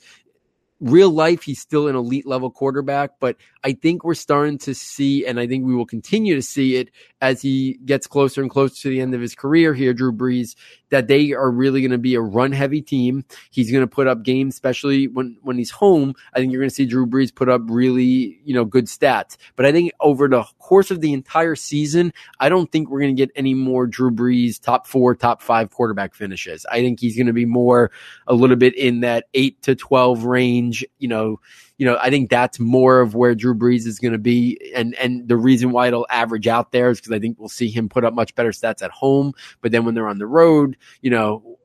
real 0.80 1.10
life, 1.10 1.42
he's 1.42 1.60
still 1.60 1.88
an 1.88 1.96
elite 1.96 2.26
level 2.26 2.50
quarterback, 2.50 3.12
but 3.20 3.36
I 3.64 3.72
think 3.72 4.04
we're 4.04 4.14
starting 4.14 4.58
to 4.58 4.74
see, 4.74 5.26
and 5.26 5.40
I 5.40 5.46
think 5.46 5.64
we 5.64 5.74
will 5.74 5.86
continue 5.86 6.34
to 6.34 6.42
see 6.42 6.76
it 6.76 6.90
as 7.20 7.40
he 7.40 7.78
gets 7.84 8.06
closer 8.06 8.42
and 8.42 8.50
closer 8.50 8.82
to 8.82 8.90
the 8.90 9.00
end 9.00 9.14
of 9.14 9.20
his 9.20 9.34
career 9.34 9.74
here, 9.74 9.94
Drew 9.94 10.12
Brees, 10.12 10.54
that 10.90 11.08
they 11.08 11.32
are 11.32 11.50
really 11.50 11.80
going 11.80 11.90
to 11.90 11.98
be 11.98 12.14
a 12.14 12.20
run 12.20 12.52
heavy 12.52 12.80
team. 12.80 13.24
He's 13.50 13.70
going 13.70 13.82
to 13.82 13.86
put 13.86 14.06
up 14.06 14.22
games, 14.22 14.54
especially 14.54 15.08
when, 15.08 15.36
when 15.42 15.58
he's 15.58 15.70
home. 15.70 16.14
I 16.34 16.38
think 16.38 16.52
you're 16.52 16.60
going 16.60 16.70
to 16.70 16.74
see 16.74 16.86
Drew 16.86 17.06
Brees 17.06 17.34
put 17.34 17.48
up 17.48 17.62
really, 17.66 18.40
you 18.44 18.54
know, 18.54 18.64
good 18.64 18.86
stats. 18.86 19.36
But 19.56 19.66
I 19.66 19.72
think 19.72 19.92
over 20.00 20.28
the 20.28 20.44
course 20.58 20.90
of 20.90 21.00
the 21.00 21.12
entire 21.12 21.56
season, 21.56 22.12
I 22.40 22.48
don't 22.48 22.70
think 22.70 22.88
we're 22.88 23.00
going 23.00 23.16
to 23.16 23.20
get 23.20 23.32
any 23.36 23.54
more 23.54 23.86
Drew 23.86 24.10
Brees 24.10 24.60
top 24.60 24.86
four, 24.86 25.14
top 25.14 25.42
five 25.42 25.70
quarterback 25.70 26.14
finishes. 26.14 26.66
I 26.70 26.80
think 26.80 27.00
he's 27.00 27.16
going 27.16 27.26
to 27.26 27.32
be 27.32 27.46
more 27.46 27.90
a 28.26 28.34
little 28.34 28.56
bit 28.56 28.76
in 28.76 29.00
that 29.00 29.26
eight 29.34 29.62
to 29.62 29.74
12 29.74 30.24
range, 30.24 30.84
you 30.98 31.08
know, 31.08 31.40
you 31.78 31.84
know, 31.84 31.98
I 32.00 32.08
think 32.08 32.30
that's 32.30 32.58
more 32.58 33.00
of 33.00 33.14
where 33.14 33.34
Drew 33.34 33.54
Brees 33.54 33.86
is 33.86 33.98
going 33.98 34.12
to 34.12 34.18
be. 34.18 34.72
And, 34.74 34.94
and 34.94 35.28
the 35.28 35.36
reason 35.36 35.72
why 35.72 35.88
it'll 35.88 36.06
average 36.08 36.46
out 36.46 36.72
there 36.72 36.90
is 36.90 37.00
because 37.00 37.12
I 37.12 37.18
think 37.18 37.38
we'll 37.38 37.50
see 37.50 37.68
him 37.68 37.88
put 37.88 38.04
up 38.04 38.14
much 38.14 38.34
better 38.34 38.50
stats 38.50 38.82
at 38.82 38.90
home. 38.90 39.34
But 39.60 39.72
then 39.72 39.84
when 39.84 39.94
they're 39.94 40.08
on 40.08 40.18
the 40.18 40.26
road, 40.26 40.75
you 41.00 41.10
know, 41.10 41.58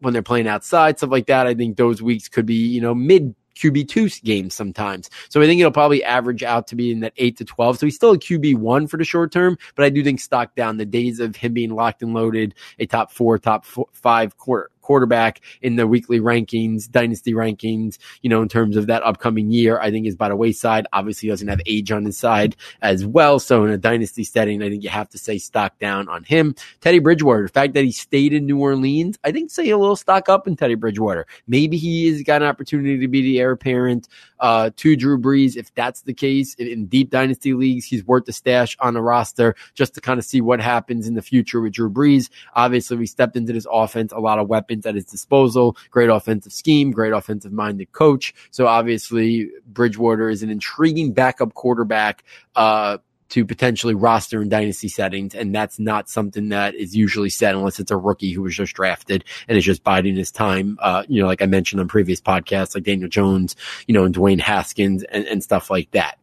when 0.00 0.12
they're 0.12 0.22
playing 0.22 0.48
outside, 0.48 0.98
stuff 0.98 1.10
like 1.10 1.26
that, 1.26 1.46
I 1.46 1.54
think 1.54 1.76
those 1.76 2.02
weeks 2.02 2.28
could 2.28 2.46
be, 2.46 2.54
you 2.54 2.80
know, 2.80 2.94
mid 2.94 3.34
QB2 3.54 4.22
games 4.22 4.54
sometimes. 4.54 5.10
So 5.28 5.40
I 5.40 5.46
think 5.46 5.60
it'll 5.60 5.72
probably 5.72 6.04
average 6.04 6.42
out 6.42 6.66
to 6.68 6.76
be 6.76 6.90
in 6.90 7.00
that 7.00 7.12
8 7.16 7.36
to 7.38 7.44
12. 7.44 7.78
So 7.78 7.86
he's 7.86 7.94
still 7.94 8.12
a 8.12 8.18
QB1 8.18 8.90
for 8.90 8.96
the 8.96 9.04
short 9.04 9.32
term, 9.32 9.56
but 9.74 9.84
I 9.84 9.90
do 9.90 10.02
think 10.02 10.20
stock 10.20 10.54
down 10.54 10.76
the 10.76 10.84
days 10.84 11.20
of 11.20 11.36
him 11.36 11.52
being 11.52 11.70
locked 11.70 12.02
and 12.02 12.14
loaded, 12.14 12.54
a 12.78 12.86
top 12.86 13.12
four, 13.12 13.38
top 13.38 13.64
four, 13.64 13.86
five 13.92 14.36
quarter, 14.36 14.70
quarterback 14.84 15.40
in 15.62 15.76
the 15.76 15.86
weekly 15.86 16.20
rankings, 16.20 16.88
dynasty 16.90 17.32
rankings, 17.32 17.98
you 18.22 18.30
know, 18.30 18.42
in 18.42 18.48
terms 18.48 18.76
of 18.76 18.86
that 18.86 19.02
upcoming 19.02 19.50
year, 19.50 19.80
I 19.80 19.90
think 19.90 20.06
is 20.06 20.14
by 20.14 20.28
the 20.28 20.36
wayside. 20.36 20.86
Obviously, 20.92 21.26
he 21.26 21.32
doesn't 21.32 21.48
have 21.48 21.60
age 21.66 21.90
on 21.90 22.04
his 22.04 22.18
side 22.18 22.54
as 22.82 23.04
well. 23.04 23.40
So 23.40 23.64
in 23.64 23.70
a 23.70 23.78
dynasty 23.78 24.24
setting, 24.24 24.62
I 24.62 24.68
think 24.68 24.84
you 24.84 24.90
have 24.90 25.08
to 25.10 25.18
say 25.18 25.38
stock 25.38 25.78
down 25.78 26.08
on 26.08 26.22
him. 26.24 26.54
Teddy 26.80 26.98
Bridgewater, 26.98 27.42
the 27.42 27.48
fact 27.48 27.74
that 27.74 27.84
he 27.84 27.92
stayed 27.92 28.32
in 28.32 28.46
New 28.46 28.58
Orleans, 28.58 29.18
I 29.24 29.32
think 29.32 29.50
say 29.50 29.70
a 29.70 29.78
little 29.78 29.96
stock 29.96 30.28
up 30.28 30.46
in 30.46 30.56
Teddy 30.56 30.74
Bridgewater. 30.74 31.26
Maybe 31.48 31.76
he 31.76 32.10
has 32.10 32.22
got 32.22 32.42
an 32.42 32.48
opportunity 32.48 32.98
to 32.98 33.08
be 33.08 33.22
the 33.22 33.40
heir 33.40 33.52
apparent 33.52 34.08
uh, 34.40 34.70
to 34.76 34.96
Drew 34.96 35.18
Brees. 35.18 35.56
If 35.56 35.74
that's 35.74 36.02
the 36.02 36.12
case 36.12 36.54
in 36.54 36.86
deep 36.86 37.10
dynasty 37.10 37.54
leagues, 37.54 37.86
he's 37.86 38.04
worth 38.04 38.26
the 38.26 38.32
stash 38.32 38.76
on 38.80 38.94
the 38.94 39.00
roster 39.00 39.54
just 39.74 39.94
to 39.94 40.00
kind 40.00 40.18
of 40.18 40.24
see 40.24 40.40
what 40.40 40.60
happens 40.60 41.06
in 41.06 41.14
the 41.14 41.22
future 41.22 41.60
with 41.60 41.72
Drew 41.72 41.90
Brees. 41.90 42.28
Obviously, 42.54 42.96
we 42.96 43.06
stepped 43.06 43.36
into 43.36 43.52
this 43.52 43.66
offense, 43.70 44.12
a 44.12 44.18
lot 44.18 44.38
of 44.38 44.48
weapons 44.48 44.73
at 44.86 44.94
his 44.94 45.04
disposal, 45.04 45.76
great 45.90 46.10
offensive 46.10 46.52
scheme, 46.52 46.90
great 46.90 47.12
offensive 47.12 47.52
minded 47.52 47.92
coach. 47.92 48.34
So 48.50 48.66
obviously, 48.66 49.50
Bridgewater 49.66 50.28
is 50.28 50.42
an 50.42 50.50
intriguing 50.50 51.12
backup 51.12 51.54
quarterback. 51.54 52.24
Uh, 52.54 52.98
to 53.30 53.44
potentially 53.44 53.94
roster 53.94 54.42
in 54.42 54.48
dynasty 54.48 54.86
settings. 54.86 55.34
And 55.34 55.52
that's 55.52 55.80
not 55.80 56.08
something 56.08 56.50
that 56.50 56.76
is 56.76 56.94
usually 56.94 57.30
said 57.30 57.56
unless 57.56 57.80
it's 57.80 57.90
a 57.90 57.96
rookie 57.96 58.30
who 58.30 58.42
was 58.42 58.54
just 58.54 58.74
drafted 58.74 59.24
and 59.48 59.58
is 59.58 59.64
just 59.64 59.82
biding 59.82 60.14
his 60.14 60.30
time. 60.30 60.78
Uh, 60.80 61.02
you 61.08 61.20
know, 61.20 61.26
like 61.26 61.42
I 61.42 61.46
mentioned 61.46 61.80
on 61.80 61.88
previous 61.88 62.20
podcasts, 62.20 62.76
like 62.76 62.84
Daniel 62.84 63.08
Jones, 63.08 63.56
you 63.88 63.94
know, 63.94 64.04
and 64.04 64.14
Dwayne 64.14 64.40
Haskins 64.40 65.02
and, 65.02 65.24
and 65.26 65.42
stuff 65.42 65.68
like 65.68 65.90
that. 65.92 66.18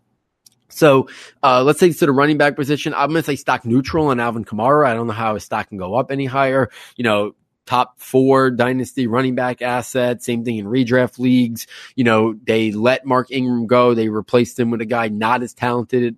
So 0.70 1.10
uh, 1.44 1.64
let's 1.64 1.80
take 1.80 1.98
to 2.00 2.06
the 2.06 2.14
running 2.14 2.38
back 2.38 2.56
position. 2.56 2.94
I'm 2.94 3.10
going 3.10 3.22
to 3.22 3.26
say 3.26 3.36
stock 3.36 3.66
neutral 3.66 4.08
on 4.08 4.20
Alvin 4.20 4.46
Kamara. 4.46 4.88
I 4.88 4.94
don't 4.94 5.08
know 5.08 5.14
how 5.14 5.34
his 5.34 5.44
stock 5.44 5.68
can 5.68 5.78
go 5.78 5.96
up 5.96 6.12
any 6.12 6.26
higher. 6.26 6.70
You 6.96 7.04
know, 7.04 7.36
top 7.72 7.98
four 7.98 8.52
dynasty 8.52 9.08
running 9.08 9.34
back 9.34 9.62
asset. 9.62 10.22
Same 10.22 10.44
thing 10.44 10.58
in 10.58 10.66
redraft 10.66 11.20
leagues. 11.20 11.68
You 11.96 12.04
know, 12.04 12.34
they 12.34 12.74
let 12.74 13.06
Mark 13.06 13.32
Ingram 13.32 13.66
go. 13.66 13.94
They 13.94 14.10
replaced 14.10 14.60
him 14.60 14.72
with 14.72 14.82
a 14.82 14.86
guy 14.86 15.08
not 15.08 15.42
as 15.42 15.54
talented 15.54 16.18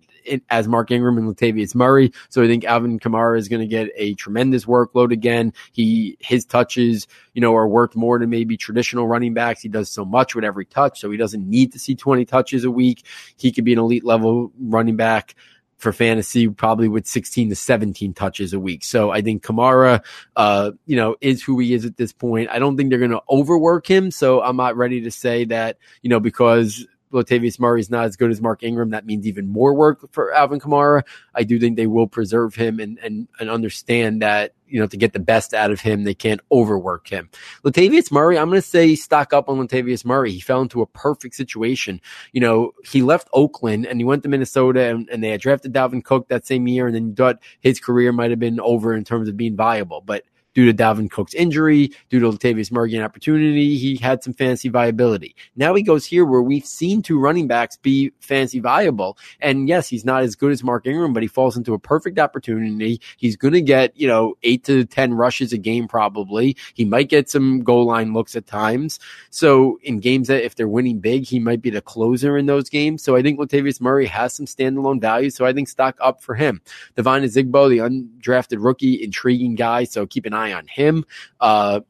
as 0.49 0.67
Mark 0.67 0.89
Ingram 0.89 1.19
and 1.19 1.27
Latavius 1.27 1.75
Murray. 1.75 2.11
So 2.29 2.41
I 2.41 2.47
think 2.47 2.65
Alvin 2.65 2.99
Kamara 2.99 3.37
is 3.37 3.49
going 3.49 3.61
to 3.61 3.67
get 3.67 3.91
a 3.95 4.15
tremendous 4.15 4.65
workload 4.65 5.11
again. 5.11 5.53
He 5.73 6.17
his 6.19 6.43
touches, 6.43 7.05
you 7.35 7.41
know, 7.41 7.55
are 7.55 7.67
worth 7.67 7.95
more 7.95 8.17
than 8.17 8.31
maybe 8.31 8.57
traditional 8.57 9.07
running 9.07 9.35
backs. 9.35 9.61
He 9.61 9.69
does 9.69 9.91
so 9.91 10.03
much 10.03 10.33
with 10.33 10.43
every 10.43 10.65
touch, 10.65 10.99
so 10.99 11.11
he 11.11 11.17
doesn't 11.17 11.47
need 11.47 11.71
to 11.73 11.77
see 11.77 11.93
20 11.93 12.25
touches 12.25 12.63
a 12.63 12.71
week. 12.71 13.05
He 13.37 13.51
could 13.51 13.63
be 13.63 13.73
an 13.73 13.79
elite 13.79 14.05
level 14.05 14.51
running 14.59 14.95
back 14.95 15.35
for 15.83 15.93
fantasy, 15.93 16.47
probably 16.47 16.87
with 16.87 17.05
16 17.05 17.49
to 17.49 17.55
17 17.55 18.13
touches 18.13 18.53
a 18.53 18.59
week. 18.59 18.83
So 18.83 19.11
I 19.11 19.21
think 19.21 19.43
Kamara, 19.43 20.03
uh, 20.35 20.71
you 20.87 20.95
know, 20.95 21.15
is 21.21 21.43
who 21.43 21.59
he 21.59 21.73
is 21.73 21.85
at 21.85 21.97
this 21.97 22.11
point. 22.11 22.49
I 22.49 22.57
don't 22.57 22.75
think 22.75 22.89
they're 22.89 22.97
going 22.97 23.11
to 23.11 23.21
overwork 23.29 23.85
him. 23.85 24.09
So 24.09 24.41
I'm 24.41 24.57
not 24.57 24.75
ready 24.75 25.01
to 25.01 25.11
say 25.11 25.45
that, 25.45 25.77
you 26.01 26.09
know, 26.09 26.19
because 26.19 26.87
Latavius 27.13 27.59
Murray 27.59 27.79
is 27.79 27.89
not 27.89 28.05
as 28.05 28.15
good 28.15 28.31
as 28.31 28.41
Mark 28.41 28.63
Ingram. 28.63 28.89
That 28.89 29.05
means 29.05 29.27
even 29.27 29.47
more 29.47 29.73
work 29.73 30.11
for 30.11 30.33
Alvin 30.33 30.59
Kamara. 30.59 31.03
I 31.33 31.43
do 31.43 31.59
think 31.59 31.77
they 31.77 31.87
will 31.87 32.07
preserve 32.07 32.55
him 32.55 32.79
and, 32.79 32.97
and, 32.99 33.27
and 33.39 33.49
understand 33.49 34.21
that, 34.21 34.53
you 34.67 34.79
know, 34.79 34.87
to 34.87 34.97
get 34.97 35.13
the 35.13 35.19
best 35.19 35.53
out 35.53 35.71
of 35.71 35.79
him, 35.79 36.03
they 36.03 36.15
can't 36.15 36.41
overwork 36.51 37.07
him. 37.07 37.29
Latavius 37.63 38.11
Murray, 38.11 38.37
I'm 38.37 38.49
going 38.49 38.61
to 38.61 38.67
say 38.67 38.95
stock 38.95 39.31
up 39.31 39.47
on 39.47 39.57
Latavius 39.57 40.03
Murray. 40.03 40.31
He 40.31 40.39
fell 40.39 40.61
into 40.61 40.81
a 40.81 40.87
perfect 40.87 41.35
situation. 41.35 42.01
You 42.31 42.41
know, 42.41 42.71
he 42.83 43.03
left 43.03 43.29
Oakland 43.33 43.85
and 43.85 43.99
he 43.99 44.05
went 44.05 44.23
to 44.23 44.29
Minnesota 44.29 44.89
and, 44.89 45.07
and 45.09 45.23
they 45.23 45.29
had 45.29 45.41
drafted 45.41 45.73
Dalvin 45.73 46.03
Cook 46.03 46.27
that 46.29 46.47
same 46.47 46.67
year. 46.67 46.87
And 46.87 46.95
then 46.95 47.15
thought 47.15 47.39
his 47.59 47.79
career 47.79 48.11
might 48.11 48.31
have 48.31 48.39
been 48.39 48.59
over 48.59 48.93
in 48.93 49.03
terms 49.03 49.29
of 49.29 49.37
being 49.37 49.55
viable. 49.55 50.01
But 50.01 50.23
due 50.53 50.65
to 50.65 50.73
Dalvin 50.73 51.09
Cook's 51.09 51.33
injury, 51.33 51.91
due 52.09 52.19
to 52.19 52.29
Latavius 52.31 52.71
Murray 52.71 52.93
opportunity, 53.01 53.77
he 53.77 53.95
had 53.95 54.23
some 54.23 54.33
fancy 54.33 54.69
viability. 54.69 55.35
Now 55.55 55.73
he 55.73 55.81
goes 55.81 56.05
here 56.05 56.25
where 56.25 56.41
we've 56.41 56.65
seen 56.65 57.01
two 57.01 57.19
running 57.19 57.47
backs 57.47 57.77
be 57.77 58.11
fancy 58.19 58.59
viable. 58.59 59.17
And 59.39 59.67
yes, 59.67 59.87
he's 59.87 60.05
not 60.05 60.23
as 60.23 60.35
good 60.35 60.51
as 60.51 60.63
Mark 60.63 60.85
Ingram, 60.85 61.13
but 61.13 61.23
he 61.23 61.27
falls 61.27 61.57
into 61.57 61.73
a 61.73 61.79
perfect 61.79 62.19
opportunity. 62.19 63.01
He's 63.17 63.35
going 63.35 63.53
to 63.53 63.61
get, 63.61 63.97
you 63.97 64.07
know, 64.07 64.35
eight 64.43 64.63
to 64.65 64.85
10 64.85 65.13
rushes 65.13 65.53
a 65.53 65.57
game 65.57 65.87
probably. 65.87 66.55
He 66.73 66.85
might 66.85 67.09
get 67.09 67.29
some 67.29 67.63
goal 67.63 67.85
line 67.85 68.13
looks 68.13 68.35
at 68.35 68.45
times. 68.45 68.99
So 69.29 69.79
in 69.81 69.99
games 69.99 70.27
that 70.27 70.45
if 70.45 70.55
they're 70.55 70.67
winning 70.67 70.99
big, 70.99 71.25
he 71.25 71.39
might 71.39 71.61
be 71.61 71.69
the 71.69 71.81
closer 71.81 72.37
in 72.37 72.45
those 72.45 72.69
games. 72.69 73.03
So 73.03 73.15
I 73.15 73.21
think 73.21 73.39
Latavius 73.39 73.81
Murray 73.81 74.05
has 74.05 74.33
some 74.33 74.45
standalone 74.45 75.01
value. 75.01 75.29
So 75.29 75.45
I 75.45 75.53
think 75.53 75.67
stock 75.67 75.97
up 75.99 76.21
for 76.21 76.35
him. 76.35 76.61
Devine 76.95 77.23
Ozigbo, 77.23 77.69
the 77.69 77.79
undrafted 77.79 78.63
rookie, 78.63 79.03
intriguing 79.03 79.55
guy. 79.55 79.83
So 79.85 80.05
keep 80.05 80.25
an 80.25 80.33
eye 80.33 80.42
eye 80.43 80.53
on 80.53 80.67
him. 80.67 81.05
Uh, 81.39 81.81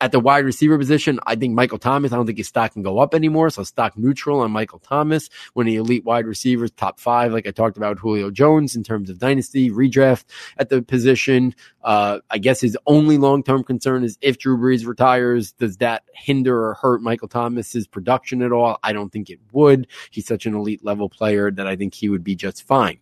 at 0.00 0.12
the 0.12 0.20
wide 0.20 0.44
receiver 0.44 0.78
position, 0.78 1.18
I 1.26 1.34
think 1.34 1.54
Michael 1.54 1.78
Thomas, 1.78 2.12
I 2.12 2.16
don't 2.16 2.26
think 2.26 2.38
his 2.38 2.46
stock 2.46 2.72
can 2.72 2.82
go 2.82 2.98
up 2.98 3.14
anymore. 3.14 3.50
So 3.50 3.64
stock 3.64 3.98
neutral 3.98 4.40
on 4.40 4.52
Michael 4.52 4.78
Thomas. 4.78 5.28
When 5.54 5.66
the 5.66 5.76
elite 5.76 6.04
wide 6.04 6.26
receivers, 6.26 6.70
top 6.70 7.00
five, 7.00 7.32
like 7.32 7.46
I 7.46 7.50
talked 7.50 7.76
about 7.76 7.98
Julio 7.98 8.30
Jones 8.30 8.76
in 8.76 8.84
terms 8.84 9.10
of 9.10 9.18
dynasty, 9.18 9.70
redraft 9.70 10.24
at 10.56 10.68
the 10.68 10.82
position. 10.82 11.54
Uh, 11.82 12.20
I 12.30 12.38
guess 12.38 12.60
his 12.60 12.78
only 12.86 13.18
long 13.18 13.42
term 13.42 13.64
concern 13.64 14.04
is 14.04 14.18
if 14.20 14.38
Drew 14.38 14.56
Brees 14.56 14.86
retires, 14.86 15.52
does 15.52 15.78
that 15.78 16.04
hinder 16.14 16.64
or 16.66 16.74
hurt 16.74 17.02
Michael 17.02 17.28
Thomas's 17.28 17.88
production 17.88 18.42
at 18.42 18.52
all? 18.52 18.78
I 18.84 18.92
don't 18.92 19.10
think 19.10 19.30
it 19.30 19.40
would. 19.52 19.88
He's 20.10 20.26
such 20.26 20.46
an 20.46 20.54
elite 20.54 20.84
level 20.84 21.08
player 21.08 21.50
that 21.50 21.66
I 21.66 21.74
think 21.74 21.94
he 21.94 22.08
would 22.08 22.22
be 22.22 22.36
just 22.36 22.62
fine. 22.62 23.00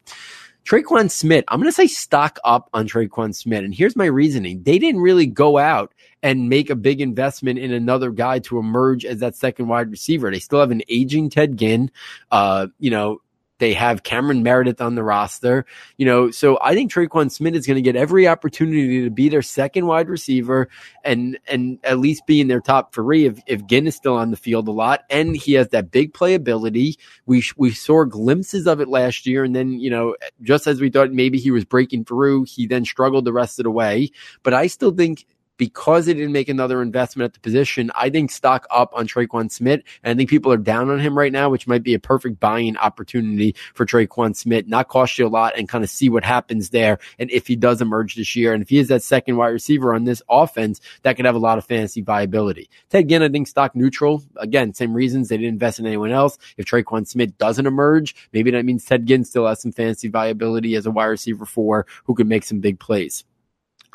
Tre'Quan 0.67 1.09
Smith, 1.11 1.45
I'm 1.47 1.61
going 1.61 1.71
to 1.71 1.75
say 1.75 1.87
stock 1.87 2.41
up 2.45 2.69
on 2.75 2.89
Tre'Quan 2.89 3.35
Smith. 3.35 3.65
And 3.65 3.73
here's 3.73 3.95
my 3.95 4.07
reasoning. 4.07 4.65
They 4.65 4.79
didn't 4.81 5.01
really 5.01 5.27
go 5.27 5.59
out 5.59 5.95
and 6.25 6.49
make 6.49 6.71
a 6.71 6.75
big 6.75 7.01
investment 7.01 7.61
in 7.61 7.73
another 7.73 8.11
guy 8.11 8.41
to 8.41 8.59
emerge 8.59 9.05
as 9.05 9.21
that 9.21 9.37
second 9.37 9.69
wide 9.69 9.91
receiver. 9.91 10.31
They 10.31 10.41
still 10.41 10.59
have 10.59 10.73
an 10.73 10.83
aging 10.89 11.31
Ted 11.31 11.57
Ginn. 11.57 11.93
Uh, 12.33 12.67
you 12.81 12.91
know, 12.91 13.21
They 13.59 13.73
have 13.75 14.03
Cameron 14.03 14.43
Meredith 14.43 14.81
on 14.81 14.95
the 14.95 15.03
roster, 15.03 15.65
you 15.97 16.05
know. 16.05 16.31
So 16.31 16.59
I 16.63 16.75
think 16.75 16.93
Tre'Quan 16.93 17.31
Smith 17.31 17.55
is 17.55 17.67
going 17.67 17.77
to 17.77 17.83
get 17.83 17.97
every 17.97 18.29
opportunity 18.29 19.03
to 19.03 19.11
be 19.11 19.29
their 19.29 19.43
second 19.43 19.87
wide 19.87 20.09
receiver 20.09 20.69
and 21.05 21.39
and 21.47 21.79
at 21.85 21.99
least 21.99 22.27
be 22.27 22.41
in 22.41 22.49
their 22.49 22.61
top 22.61 22.95
three 22.95 23.25
if 23.25 23.39
if 23.47 23.67
Ginn 23.67 23.87
is 23.87 23.95
still 23.95 24.15
on 24.15 24.31
the 24.31 24.37
field 24.37 24.69
a 24.69 24.73
lot, 24.73 25.05
and 25.09 25.37
he 25.37 25.55
has 25.55 25.69
that 25.69 25.91
big 25.91 26.13
playability. 26.13 26.97
We 27.25 27.43
we 27.57 27.71
saw 27.71 28.05
glimpses 28.05 28.67
of 28.67 28.81
it 28.81 28.89
last 28.89 29.27
year, 29.27 29.45
and 29.45 29.57
then 29.57 29.81
you 29.81 29.91
know 29.91 30.17
just 30.43 30.67
as 30.67 30.81
we 30.81 30.91
thought 30.91 31.13
maybe 31.13 31.39
he 31.39 31.51
was 31.51 31.65
breaking 31.65 32.05
through, 32.05 32.45
he 32.45 32.67
then 32.67 32.85
struggled 32.85 33.25
the 33.25 33.33
rest 33.33 33.59
of 33.59 33.65
the 33.65 33.71
way. 33.71 34.11
But 34.43 34.55
I 34.55 34.67
still 34.67 34.91
think 34.91 35.25
because 35.57 36.07
they 36.07 36.15
didn't 36.15 36.33
make 36.33 36.49
another 36.49 36.83
investment 36.83 37.27
at 37.27 37.35
the 37.35 37.41
position, 37.41 37.91
I 37.95 38.11
think 38.11 38.31
stock 38.31 38.67
up 38.71 38.93
on 38.95 39.07
Tre'Quan 39.07 39.51
Smith. 39.51 39.83
And 40.03 40.11
I 40.11 40.15
think 40.15 40.31
people 40.31 40.53
are 40.53 40.57
down 40.57 40.91
on 40.91 40.99
him 40.99 41.17
right 41.17 41.33
now, 41.33 41.51
which 41.51 41.67
might 41.67 41.83
be 41.83 41.95
a 41.95 41.99
perfect 41.99 42.41
buying 42.41 42.77
opportunity 42.77 43.55
for 43.75 43.87
Tre'Quan 43.87 44.37
Smith, 44.37 44.67
not 44.67 44.89
cost 44.89 45.19
you 45.19 45.27
a 45.27 45.29
lot 45.29 45.55
and 45.57 45.69
kind 45.69 45.85
of 45.85 45.91
see 45.91 46.09
what 46.09 46.25
happens 46.25 46.71
there. 46.71 46.99
And 47.19 47.31
if 47.31 47.47
he 47.47 47.57
does 47.57 47.81
emerge 47.81 48.17
this 48.17 48.37
year, 48.37 48.53
and 48.53 48.63
if 48.63 48.69
he 48.69 48.79
is 48.79 48.89
that 48.89 49.03
second 49.03 49.37
wide 49.37 49.49
receiver 49.49 49.95
on 49.95 50.05
this 50.05 50.23
offense, 50.29 50.81
that 51.03 51.17
could 51.17 51.27
have 51.27 51.35
a 51.35 51.39
lot 51.39 51.59
of 51.59 51.65
fantasy 51.65 52.03
viability. 52.03 52.69
Ted 52.91 53.09
Ginn, 53.09 53.23
I 53.23 53.29
think 53.29 53.49
stock 53.49 53.75
neutral. 53.75 54.23
Again, 54.37 54.75
same 54.75 54.95
reasons 54.95 55.29
they 55.29 55.37
didn't 55.37 55.55
invest 55.55 55.79
in 55.79 55.87
anyone 55.87 56.13
else. 56.13 56.39
If 56.57 56.67
Tre'Quan 56.67 57.07
Smith 57.07 57.37
doesn't 57.39 57.67
emerge, 57.67 58.15
maybe 58.33 58.51
that 58.51 58.65
means 58.65 58.85
Ted 58.85 59.07
Ginn 59.07 59.25
still 59.25 59.47
has 59.47 59.61
some 59.61 59.73
fantasy 59.73 60.09
viability 60.09 60.75
as 60.75 60.87
a 60.87 60.91
wide 60.91 61.07
receiver 61.07 61.47
four 61.47 61.87
who 62.05 62.15
could 62.15 62.27
make 62.27 62.45
some 62.45 62.61
big 62.61 62.79
plays. 62.79 63.25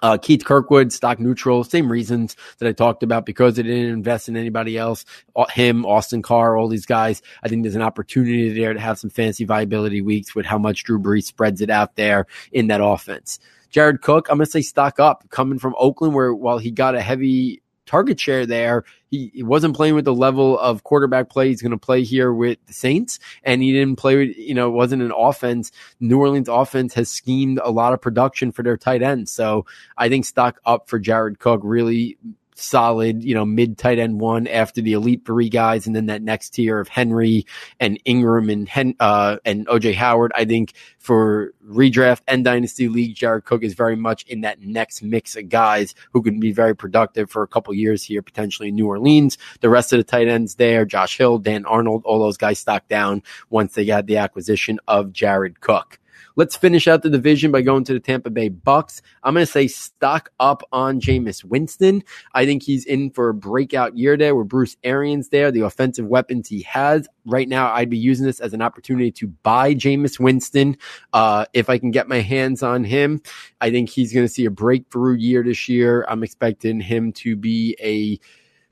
Uh, 0.01 0.17
Keith 0.17 0.43
Kirkwood, 0.45 0.91
stock 0.91 1.19
neutral, 1.19 1.63
same 1.63 1.91
reasons 1.91 2.35
that 2.57 2.67
I 2.67 2.71
talked 2.71 3.03
about 3.03 3.25
because 3.25 3.55
they 3.55 3.63
didn't 3.63 3.93
invest 3.93 4.29
in 4.29 4.35
anybody 4.35 4.77
else. 4.77 5.05
Him, 5.51 5.85
Austin 5.85 6.21
Carr, 6.21 6.57
all 6.57 6.67
these 6.67 6.85
guys. 6.85 7.21
I 7.43 7.47
think 7.47 7.63
there's 7.63 7.75
an 7.75 7.81
opportunity 7.81 8.49
there 8.53 8.73
to 8.73 8.79
have 8.79 8.99
some 8.99 9.09
fancy 9.09 9.45
viability 9.45 10.01
weeks 10.01 10.33
with 10.33 10.45
how 10.45 10.57
much 10.57 10.83
Drew 10.83 10.99
Brees 10.99 11.25
spreads 11.25 11.61
it 11.61 11.69
out 11.69 11.95
there 11.95 12.25
in 12.51 12.67
that 12.67 12.81
offense. 12.83 13.39
Jared 13.69 14.01
Cook, 14.01 14.27
I'm 14.29 14.37
going 14.37 14.45
to 14.45 14.51
say 14.51 14.61
stock 14.61 14.99
up 14.99 15.29
coming 15.29 15.59
from 15.59 15.75
Oakland, 15.77 16.13
where 16.13 16.33
while 16.33 16.57
he 16.57 16.71
got 16.71 16.95
a 16.95 17.01
heavy 17.01 17.61
target 17.91 18.17
share 18.19 18.45
there. 18.45 18.85
He, 19.09 19.29
he 19.33 19.43
wasn't 19.43 19.75
playing 19.75 19.95
with 19.95 20.05
the 20.05 20.15
level 20.15 20.57
of 20.57 20.85
quarterback 20.85 21.29
play 21.29 21.49
he's 21.49 21.61
going 21.61 21.71
to 21.71 21.77
play 21.77 22.03
here 22.03 22.31
with 22.31 22.57
the 22.67 22.73
Saints, 22.73 23.19
and 23.43 23.61
he 23.61 23.73
didn't 23.73 23.97
play 23.97 24.15
with, 24.15 24.37
you 24.37 24.53
know, 24.53 24.69
it 24.69 24.71
wasn't 24.71 25.01
an 25.01 25.11
offense. 25.15 25.71
New 25.99 26.17
Orleans 26.17 26.47
offense 26.47 26.93
has 26.93 27.09
schemed 27.09 27.59
a 27.61 27.69
lot 27.69 27.93
of 27.93 28.01
production 28.01 28.53
for 28.53 28.63
their 28.63 28.77
tight 28.77 29.01
ends. 29.01 29.29
So 29.31 29.65
I 29.97 30.07
think 30.07 30.23
stock 30.23 30.61
up 30.65 30.87
for 30.87 30.99
Jared 30.99 31.39
Cook 31.39 31.59
really 31.65 32.17
solid, 32.55 33.23
you 33.23 33.33
know, 33.33 33.45
mid 33.45 33.77
tight 33.77 33.99
end 33.99 34.19
one 34.19 34.47
after 34.47 34.81
the 34.81 34.93
elite 34.93 35.25
three 35.25 35.49
guys, 35.49 35.87
and 35.87 35.95
then 35.95 36.07
that 36.07 36.21
next 36.21 36.51
tier 36.51 36.79
of 36.79 36.87
Henry 36.87 37.45
and 37.79 38.03
Engram 38.05 38.51
and 38.51 38.67
Hen, 38.67 38.95
uh, 38.99 39.37
and 39.45 39.67
OJ 39.67 39.95
Howard. 39.95 40.31
I 40.35 40.45
think 40.45 40.73
for 40.99 41.53
redraft 41.65 42.21
and 42.27 42.43
dynasty 42.43 42.87
league, 42.87 43.15
Jared 43.15 43.45
Cook 43.45 43.63
is 43.63 43.73
very 43.73 43.95
much 43.95 44.23
in 44.27 44.41
that 44.41 44.61
next 44.61 45.01
mix 45.01 45.35
of 45.35 45.49
guys 45.49 45.95
who 46.13 46.21
can 46.21 46.39
be 46.39 46.51
very 46.51 46.75
productive 46.75 47.29
for 47.29 47.43
a 47.43 47.47
couple 47.47 47.73
years 47.73 48.03
here, 48.03 48.21
potentially 48.21 48.69
in 48.69 48.75
New 48.75 48.87
Orleans. 48.87 49.37
The 49.61 49.69
rest 49.69 49.93
of 49.93 49.97
the 49.97 50.03
tight 50.03 50.27
ends 50.27 50.55
there, 50.55 50.85
Josh 50.85 51.17
Hill, 51.17 51.39
Dan 51.39 51.65
Arnold, 51.65 52.03
all 52.05 52.19
those 52.19 52.37
guys 52.37 52.59
stock 52.59 52.87
down 52.87 53.23
once 53.49 53.73
they 53.73 53.85
got 53.85 54.05
the 54.05 54.17
acquisition 54.17 54.79
of 54.87 55.13
Jared 55.13 55.61
Cook. 55.61 55.99
Let's 56.41 56.55
finish 56.55 56.87
out 56.87 57.03
the 57.03 57.09
division 57.11 57.51
by 57.51 57.61
going 57.61 57.83
to 57.83 57.93
the 57.93 57.99
Tampa 57.99 58.31
Bay 58.31 58.49
Bucks. 58.49 59.03
I'm 59.21 59.35
going 59.35 59.45
to 59.45 59.51
say 59.51 59.67
stock 59.67 60.31
up 60.39 60.63
on 60.71 60.99
Jameis 60.99 61.43
Winston. 61.43 62.03
I 62.33 62.47
think 62.47 62.63
he's 62.63 62.83
in 62.83 63.11
for 63.11 63.29
a 63.29 63.33
breakout 63.35 63.95
year 63.95 64.17
there 64.17 64.33
with 64.33 64.47
Bruce 64.47 64.75
Arians 64.83 65.29
there, 65.29 65.51
the 65.51 65.61
offensive 65.61 66.07
weapons 66.07 66.49
he 66.49 66.63
has. 66.63 67.07
Right 67.27 67.47
now, 67.47 67.71
I'd 67.71 67.91
be 67.91 67.97
using 67.99 68.25
this 68.25 68.39
as 68.39 68.55
an 68.55 68.61
opportunity 68.63 69.11
to 69.11 69.27
buy 69.27 69.75
Jameis 69.75 70.19
Winston. 70.19 70.77
Uh, 71.13 71.45
if 71.53 71.69
I 71.69 71.77
can 71.77 71.91
get 71.91 72.07
my 72.07 72.21
hands 72.21 72.63
on 72.63 72.85
him, 72.85 73.21
I 73.61 73.69
think 73.69 73.91
he's 73.91 74.11
going 74.11 74.25
to 74.25 74.33
see 74.33 74.45
a 74.45 74.49
breakthrough 74.49 75.17
year 75.17 75.43
this 75.43 75.69
year. 75.69 76.07
I'm 76.09 76.23
expecting 76.23 76.79
him 76.79 77.13
to 77.17 77.35
be 77.35 77.77
a 77.79 78.19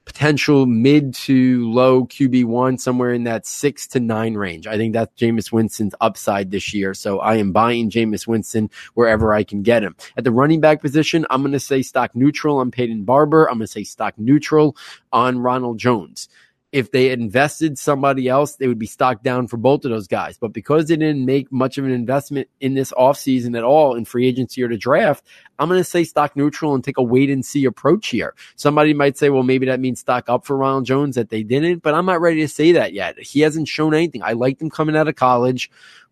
potential 0.09 0.65
mid 0.65 1.13
to 1.13 1.71
low 1.71 2.03
QB1, 2.03 2.79
somewhere 2.79 3.13
in 3.13 3.25
that 3.25 3.45
six 3.45 3.85
to 3.89 3.99
nine 3.99 4.33
range. 4.33 4.65
I 4.65 4.75
think 4.75 4.93
that's 4.93 5.13
Jameis 5.21 5.51
Winston's 5.51 5.93
upside 6.01 6.49
this 6.49 6.73
year. 6.73 6.95
So 6.95 7.19
I 7.19 7.35
am 7.35 7.51
buying 7.51 7.91
Jameis 7.91 8.25
Winston 8.25 8.71
wherever 8.95 9.35
I 9.35 9.43
can 9.43 9.61
get 9.61 9.83
him. 9.83 9.95
At 10.17 10.23
the 10.23 10.31
running 10.31 10.61
back 10.61 10.81
position, 10.81 11.27
I'm 11.29 11.43
going 11.43 11.51
to 11.51 11.59
say 11.59 11.83
stock 11.83 12.15
neutral 12.15 12.57
on 12.57 12.71
Peyton 12.71 13.03
Barber. 13.03 13.45
I'm 13.45 13.59
going 13.59 13.67
to 13.67 13.71
say 13.71 13.83
stock 13.83 14.15
neutral 14.17 14.75
on 15.13 15.37
Ronald 15.37 15.77
Jones 15.77 16.27
if 16.71 16.91
they 16.91 17.11
invested 17.11 17.79
somebody 17.79 18.27
else, 18.27 18.55
they 18.55 18.67
would 18.67 18.77
be 18.77 18.85
stocked 18.85 19.23
down 19.23 19.47
for 19.47 19.57
both 19.57 19.85
of 19.85 19.91
those 19.91 20.07
guys. 20.07 20.37
But 20.37 20.53
because 20.53 20.87
they 20.87 20.97
didn't 20.97 21.25
make 21.25 21.51
much 21.51 21.79
of 21.79 21.85
an 21.85 21.91
investment 21.91 22.47
in 22.59 22.75
this 22.75 22.91
offseason 22.91 23.57
at 23.57 23.63
all 23.63 23.95
in 23.95 24.05
free 24.05 24.27
agency 24.27 24.61
or 24.61 24.67
to 24.67 24.77
draft, 24.77 25.25
I'm 25.57 25.67
going 25.67 25.79
to 25.79 25.83
say 25.83 26.03
stock 26.03 26.35
neutral 26.35 26.75
and 26.75 26.83
take 26.83 26.97
a 26.97 27.03
wait 27.03 27.31
and 27.31 27.43
see 27.43 27.65
approach 27.65 28.09
here. 28.09 28.35
Somebody 28.55 28.93
might 28.93 29.17
say, 29.17 29.29
well, 29.29 29.43
maybe 29.43 29.65
that 29.65 29.79
means 29.79 29.99
stock 29.99 30.29
up 30.29 30.45
for 30.45 30.55
Ronald 30.55 30.85
Jones 30.85 31.15
that 31.15 31.29
they 31.29 31.41
didn't, 31.41 31.81
but 31.81 31.95
I'm 31.95 32.05
not 32.05 32.21
ready 32.21 32.41
to 32.41 32.47
say 32.47 32.73
that 32.73 32.93
yet. 32.93 33.19
He 33.19 33.41
hasn't 33.41 33.67
shown 33.67 33.95
anything. 33.95 34.21
I 34.21 34.33
liked 34.33 34.61
him 34.61 34.69
coming 34.69 34.95
out 34.95 35.07
of 35.07 35.15
college. 35.15 35.71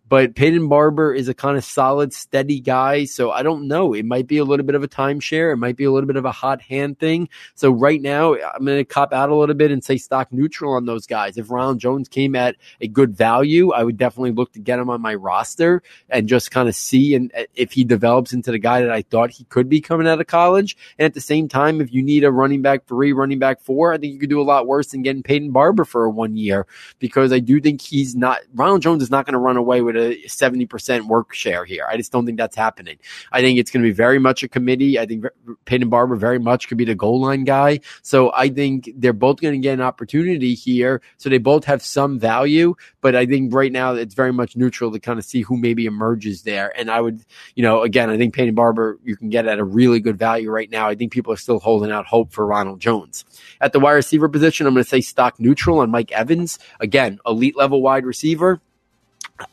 But 0.10 0.36
Peyton 0.36 0.70
Barber 0.70 1.13
is 1.13 1.28
a 1.28 1.34
kind 1.34 1.58
of 1.58 1.65
solid, 1.65 2.13
steady 2.13 2.60
guy. 2.60 3.06
So 3.06 3.32
I 3.32 3.43
don't 3.43 3.67
know. 3.67 3.93
It 3.93 4.06
might 4.06 4.28
be 4.28 4.38
a 4.38 4.46
little 4.46 4.65
bit 4.65 4.76
of 4.76 4.84
a 4.84 4.88
timeshare. 4.88 5.52
It 5.52 5.58
might 5.58 5.76
be 5.76 5.84
a 5.84 5.91
little 5.91 6.08
bit 6.08 6.15
of 6.15 6.24
a 6.24 6.32
hot 6.32 6.62
hand 6.62 7.00
thing. 7.00 7.28
So 7.56 7.72
right 7.72 8.02
now, 8.02 8.36
I'm 8.36 8.65
going 8.65 8.78
to 8.78 8.86
cop 8.86 9.12
out 9.12 9.30
a 9.30 9.36
little 9.36 9.56
bit 9.56 9.72
and 9.72 9.84
say 9.84 9.98
stock 9.98 10.32
neutral 10.32 10.74
on 10.74 10.86
those 10.86 11.08
guys. 11.08 11.38
If 11.38 11.52
Ronald 11.52 11.80
Jones 11.80 12.08
came 12.08 12.36
at 12.36 12.56
a 12.80 12.88
good 12.88 13.15
value, 13.15 13.72
I 13.72 13.84
would 13.84 13.98
definitely 13.98 14.32
look 14.32 14.54
to 14.54 14.60
get 14.60 14.80
him 14.80 14.89
on 14.89 15.02
my 15.02 15.15
roster 15.15 15.84
and 16.10 16.30
just 16.30 16.52
kind 16.52 16.70
of 16.70 16.76
see 16.76 17.15
and 17.15 17.32
uh, 17.38 17.43
if 17.56 17.74
he 17.74 17.84
develops 17.84 18.32
into 18.32 18.52
the 18.52 18.60
guy 18.60 18.82
that 18.82 18.91
I 18.91 19.02
thought 19.02 19.32
he 19.32 19.43
could 19.46 19.67
be 19.67 19.82
coming 19.82 20.08
out 20.08 20.22
of 20.22 20.28
college. 20.28 20.78
And 20.98 21.06
at 21.06 21.15
the 21.15 21.22
same 21.22 21.50
time, 21.50 21.82
if 21.82 21.91
you 21.91 22.02
need 22.02 22.24
a 22.24 22.32
running 22.32 22.62
back 22.62 22.86
three, 22.86 23.12
running 23.12 23.39
back 23.39 23.62
four, 23.62 23.93
I 23.93 23.98
think 23.98 24.13
you 24.13 24.20
could 24.20 24.30
do 24.30 24.41
a 24.41 24.43
lot 24.43 24.67
worse 24.67 24.88
than 24.88 25.02
getting 25.02 25.24
Peyton 25.24 25.52
Barber 25.52 25.84
for 25.84 26.08
one 26.10 26.38
year 26.38 26.65
because 27.00 27.34
I 27.34 27.39
do 27.39 27.60
think 27.60 27.82
he's 27.82 28.15
not, 28.15 28.39
Ronald 28.54 28.82
Jones 28.82 29.04
is 29.04 29.12
not 29.12 29.26
going 29.26 29.34
to 29.34 29.39
run 29.39 29.58
away 29.58 29.82
with 29.82 29.97
a 29.98 30.22
70% 30.26 31.08
work 31.08 31.34
share 31.34 31.66
here. 31.66 31.86
I 31.90 31.98
just 31.98 32.12
don't 32.12 32.26
think 32.26 32.38
that's 32.38 32.56
happening. 32.56 32.98
I 33.32 33.42
think 33.42 33.60
it's 33.60 33.72
going 33.72 33.84
to 33.84 33.90
be 33.90 33.94
very 33.94 34.20
much 34.20 34.44
a 34.44 34.48
committee. 34.48 35.00
I 35.00 35.06
think 35.06 35.26
Peyton 35.66 35.90
Barber 35.90 36.16
very 36.16 36.40
much 36.40 36.68
could 36.68 36.78
be 36.78 36.86
the 36.86 36.96
goal 36.96 37.22
line 37.22 37.44
guy. 37.44 37.80
So 38.02 38.32
I 38.34 38.50
think 38.50 38.90
they're 38.96 39.14
both 39.14 39.42
going 39.42 39.54
to 39.54 39.60
get 39.60 39.74
an 39.74 39.82
opportunity 39.82 40.54
here. 40.54 41.02
So 41.18 41.30
they 41.30 41.38
both 41.38 41.66
have 41.66 41.82
some 41.82 42.20
value, 42.20 42.76
but 43.02 43.16
I 43.16 43.26
think 43.26 43.54
right 43.54 43.72
now 43.72 43.94
it's 43.94 44.16
very 44.16 44.34
much 44.34 44.56
neutral 44.56 44.92
to 44.92 45.00
kind 45.00 45.20
of 45.20 45.26
see 45.26 45.42
who 45.42 45.58
maybe 45.58 45.86
emerges 45.86 46.44
there. 46.44 46.78
And 46.78 46.90
I 46.90 47.02
would, 47.02 47.22
you 47.56 47.64
know, 47.64 47.82
again, 47.82 48.10
I 48.10 48.18
think 48.18 48.34
Peyton 48.34 48.56
Barber 48.56 49.00
you 49.04 49.16
can 49.16 49.30
get 49.30 49.48
at 49.48 49.60
a 49.60 49.64
really 49.64 50.00
good 50.00 50.18
value 50.18 50.50
right 50.50 50.70
now. 50.70 50.88
I 50.88 50.96
think 50.96 51.12
people 51.12 51.34
are 51.34 51.38
still 51.38 51.60
holding 51.60 51.92
out 51.92 52.06
hope 52.06 52.32
for 52.32 52.46
Ronald 52.46 52.80
Jones. 52.80 53.26
At 53.62 53.74
the 53.74 53.80
wide 53.80 53.94
receiver 53.94 54.30
position, 54.30 54.68
I'm 54.68 54.74
going 54.74 54.84
to 54.84 54.90
say 54.90 55.02
stock 55.02 55.40
neutral 55.40 55.80
on 55.80 55.92
Mike 55.92 56.12
Evans. 56.12 56.60
Again, 56.80 57.20
elite 57.26 57.58
level 57.58 57.82
wide 57.82 58.06
receiver. 58.06 58.62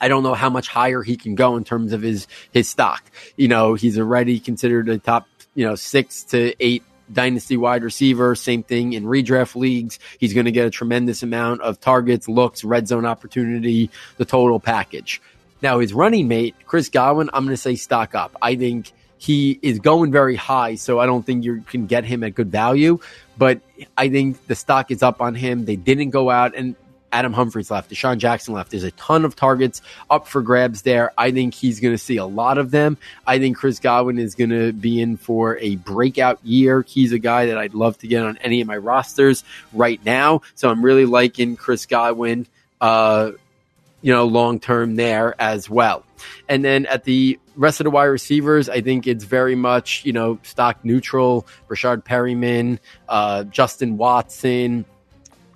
I 0.01 0.09
don't 0.09 0.23
know 0.23 0.35
how 0.35 0.51
much 0.51 0.69
higher 0.69 1.03
he 1.03 1.17
can 1.17 1.35
go 1.35 1.57
in 1.57 1.65
terms 1.65 1.93
of 1.93 2.03
his 2.03 2.27
his 2.53 2.69
stock. 2.69 3.05
You 3.37 3.49
know, 3.49 3.75
he's 3.75 3.99
already 3.99 4.41
considered 4.41 4.89
a 4.89 4.99
top, 4.99 5.29
you 5.55 5.67
know, 5.67 5.75
six 5.75 6.25
to 6.25 6.55
eight 6.61 6.83
dynasty 7.13 7.57
wide 7.57 7.85
receiver. 7.85 8.35
Same 8.35 8.63
thing 8.63 8.95
in 8.95 9.05
redraft 9.05 9.57
leagues. 9.57 9.99
He's 10.19 10.33
going 10.33 10.47
to 10.47 10.53
get 10.53 10.67
a 10.67 10.71
tremendous 10.71 11.23
amount 11.23 11.61
of 11.61 11.81
targets, 11.81 12.29
looks, 12.29 12.65
red 12.65 12.89
zone 12.89 13.07
opportunity, 13.07 13.91
the 14.17 14.25
total 14.25 14.61
package. 14.61 15.21
Now, 15.63 15.79
his 15.79 15.93
running 15.95 16.29
mate, 16.29 16.55
Chris 16.67 16.89
Godwin, 16.89 17.31
I'm 17.33 17.45
going 17.45 17.57
to 17.57 17.61
say 17.61 17.77
stock 17.77 18.15
up. 18.15 18.37
I 18.43 18.57
think 18.57 18.93
he 19.17 19.59
is 19.63 19.79
going 19.79 20.13
very 20.13 20.37
high, 20.37 20.75
so 20.75 20.99
I 20.99 21.07
don't 21.07 21.25
think 21.25 21.45
you 21.45 21.63
can 21.63 21.87
get 21.87 22.05
him 22.05 22.23
at 22.25 22.35
good 22.35 22.51
value. 22.51 23.01
But 23.39 23.61
I 23.97 24.09
think 24.09 24.47
the 24.47 24.55
stock 24.55 24.91
is 24.91 25.03
up 25.03 25.21
on 25.21 25.35
him. 25.35 25.65
They 25.65 25.77
didn't 25.77 26.11
go 26.11 26.31
out 26.31 26.55
and 26.55 26.77
Adam 27.15 27.33
Humphries 27.33 27.71
left, 27.71 27.93
DeSean 27.93 28.19
Jackson 28.19 28.55
left. 28.55 28.73
There's 28.73 28.83
a 28.83 28.91
ton 28.91 29.25
of 29.25 29.37
targets 29.37 29.81
up 30.11 30.27
for 30.27 30.43
grabs 30.43 30.83
there. 30.83 31.13
I 31.17 31.31
think 31.31 31.55
he's 31.55 31.79
going 31.79 31.95
to 31.95 31.99
see 31.99 32.17
a 32.17 32.27
lot 32.27 32.59
of 32.59 32.73
them. 32.73 32.99
I 33.25 33.39
think 33.39 33.57
Chris 33.57 33.79
Godwin 33.79 34.19
is 34.19 34.35
going 34.35 34.51
to 34.51 34.73
be 34.73 35.01
in 35.01 35.17
for 35.17 35.57
a 35.59 35.77
breakout 35.77 36.45
year. 36.45 36.85
He's 36.87 37.13
a 37.13 37.21
guy 37.21 37.47
that 37.47 37.57
I'd 37.57 37.73
love 37.73 37.97
to 37.99 38.09
get 38.09 38.25
on 38.25 38.37
any 38.39 38.61
of 38.61 38.67
my 38.67 38.77
rosters 38.77 39.45
right 39.73 40.05
now. 40.05 40.43
So 40.57 40.69
I'm 40.69 40.85
really 40.85 41.07
liking 41.07 41.55
Chris 41.55 41.87
Godwin, 41.87 42.49
uh, 42.81 43.31
you 44.03 44.13
know, 44.13 44.27
long 44.27 44.59
term 44.59 44.97
there 44.97 45.41
as 45.41 45.71
well. 45.71 46.05
And 46.49 46.65
then 46.65 46.85
at 46.87 47.05
the 47.05 47.39
rest 47.55 47.79
of 47.79 47.85
the 47.85 47.91
wide 47.91 48.07
receivers, 48.07 48.69
I 48.69 48.81
think 48.81 49.07
it's 49.07 49.23
very 49.23 49.55
much, 49.55 50.05
you 50.05 50.13
know, 50.13 50.41
stock 50.43 50.85
neutral. 50.85 51.47
Breshad 51.69 52.03
Perriman, 52.03 52.81
uh, 53.09 53.45
Justin 53.45 53.99
Watson, 53.99 54.85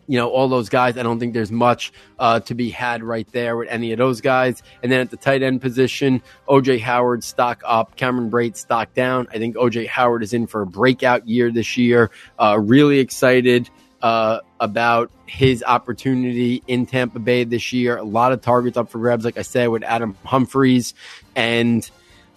you 0.08 0.18
know, 0.18 0.28
all 0.30 0.48
those 0.48 0.68
guys. 0.68 0.96
I 0.96 1.02
don't 1.04 1.20
think 1.20 1.34
there's 1.34 1.52
much 1.52 1.92
uh, 2.18 2.40
to 2.40 2.54
be 2.54 2.70
had 2.70 3.04
right 3.04 3.30
there 3.30 3.56
with 3.56 3.68
any 3.68 3.92
of 3.92 3.98
those 3.98 4.20
guys. 4.20 4.62
And 4.82 4.90
then 4.90 5.00
at 5.00 5.10
the 5.10 5.16
tight 5.16 5.42
end 5.42 5.60
position, 5.60 6.22
OJ 6.48 6.80
Howard 6.80 7.22
stock 7.22 7.62
up, 7.64 7.94
Cameron 7.96 8.30
Brate 8.30 8.56
stock 8.56 8.94
down. 8.94 9.28
I 9.30 9.38
think 9.38 9.54
OJ 9.54 9.86
Howard 9.86 10.22
is 10.22 10.32
in 10.32 10.46
for 10.46 10.62
a 10.62 10.66
breakout 10.66 11.28
year 11.28 11.52
this 11.52 11.76
year. 11.76 12.10
Uh, 12.38 12.58
really 12.58 12.98
excited 12.98 13.68
uh, 14.00 14.40
about 14.60 15.10
his 15.26 15.62
opportunity 15.62 16.62
in 16.66 16.86
Tampa 16.86 17.18
Bay 17.18 17.44
this 17.44 17.72
year. 17.72 17.98
A 17.98 18.02
lot 18.02 18.32
of 18.32 18.40
targets 18.40 18.76
up 18.76 18.90
for 18.90 18.98
grabs, 18.98 19.24
like 19.24 19.38
I 19.38 19.42
said, 19.42 19.68
with 19.68 19.82
Adam 19.82 20.16
Humphries 20.24 20.94
and, 21.36 21.88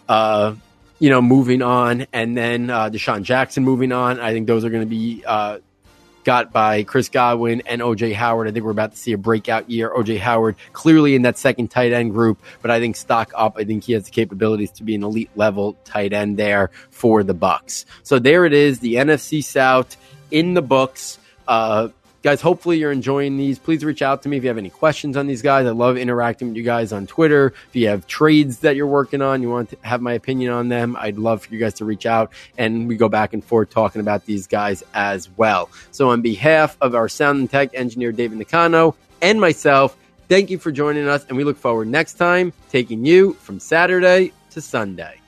uh, 0.10 0.56
you 1.00 1.10
know, 1.10 1.22
moving 1.22 1.62
on, 1.62 2.06
and 2.14 2.38
then 2.38 2.70
uh, 2.70 2.90
DeSean 2.90 3.24
Jackson 3.24 3.64
moving 3.64 3.92
on. 3.92 4.20
I 4.20 4.34
think 4.34 4.46
those 4.46 4.66
are 4.66 4.70
going 4.70 4.84
to 4.84 4.90
be 4.90 5.24
uh, 5.26 5.60
got 6.24 6.52
by 6.52 6.84
Chris 6.84 7.10
Godwin 7.10 7.62
and 7.66 7.82
OJ 7.82 8.14
Howard. 8.14 8.48
I 8.48 8.52
think 8.52 8.66
we're 8.66 8.72
about 8.72 8.92
to 8.92 8.98
see 8.98 9.14
a 9.14 9.18
breakout 9.18 9.70
year. 9.70 9.90
OJ 9.90 10.20
Howard 10.20 10.56
clearly 10.74 11.16
in 11.16 11.24
that 11.24 11.38
second 11.38 11.70
tight 11.70 11.92
end 11.92 12.12
group, 12.12 12.42
but 12.62 12.72
I 12.72 12.80
think 12.80 12.96
stock 12.96 13.32
up. 13.36 13.58
I 13.58 13.64
think 13.64 13.84
he 13.84 13.94
has 13.94 14.06
the 14.06 14.12
capabilities 14.12 14.72
to 14.72 14.84
be 14.84 14.96
an 14.96 15.04
elite 15.04 15.32
level 15.36 15.78
tight 15.84 16.14
end 16.14 16.38
there 16.38 16.72
for 16.90 17.24
the 17.24 17.34
Bucks. 17.34 17.86
So 18.04 18.20
there 18.20 18.46
it 18.46 18.54
is, 18.54 18.80
the 18.80 18.96
NFC 18.96 19.44
South 19.44 19.98
in 20.30 20.54
the 20.54 20.62
books. 20.62 21.20
Uh, 21.48 21.90
guys, 22.22 22.42
hopefully 22.42 22.78
you're 22.78 22.92
enjoying 22.92 23.38
these. 23.38 23.60
Please 23.60 23.84
reach 23.84 24.02
out 24.02 24.24
to 24.24 24.30
me 24.30 24.38
if 24.38 24.44
you 24.44 24.50
have 24.50 24.58
any 24.58 24.70
questions 24.70 25.18
on 25.18 25.28
these 25.28 25.42
guys. 25.42 25.66
I 25.66 25.72
love 25.72 25.98
interacting 25.98 26.50
with 26.50 26.58
you 26.58 26.64
guys 26.64 26.92
on 26.92 27.08
Twitter. 27.08 27.54
If 27.70 27.76
you 27.76 27.88
have 27.88 28.08
trades 28.08 28.60
that 28.60 28.76
you're 28.76 28.88
working 28.88 29.22
on, 29.22 29.42
you 29.42 29.50
want 29.50 29.70
to 29.72 29.78
have 29.82 30.02
my 30.02 30.14
opinion 30.14 30.52
on 30.52 30.70
them, 30.70 30.96
I'd 31.00 31.18
love 31.18 31.44
for 31.44 31.54
you 31.54 31.60
guys 31.60 31.76
to 31.76 31.86
reach 31.86 32.06
out 32.06 32.32
and 32.58 32.88
we 32.88 32.96
go 32.96 33.10
back 33.10 33.34
and 33.34 33.44
forth 33.44 33.70
talking 33.70 34.02
about 34.02 34.26
these 34.26 34.48
guys 34.48 34.84
as 34.94 35.30
well. 35.38 35.70
So, 35.92 36.10
on 36.10 36.22
behalf 36.22 36.78
of 36.82 36.96
our 36.96 37.10
sound 37.10 37.40
and 37.40 37.50
tech 37.50 37.72
engineer, 37.74 38.12
David 38.12 38.40
Nicano, 38.40 38.96
and 39.22 39.40
myself, 39.40 39.98
thank 40.30 40.50
you 40.50 40.58
for 40.58 40.72
joining 40.72 41.08
us. 41.08 41.26
And 41.28 41.38
we 41.38 41.44
look 41.44 41.58
forward 41.58 41.88
next 41.88 42.16
time 42.16 42.54
taking 42.70 43.06
you 43.06 43.34
from 43.34 43.60
Saturday 43.60 44.34
to 44.52 44.62
Sunday. 44.62 45.21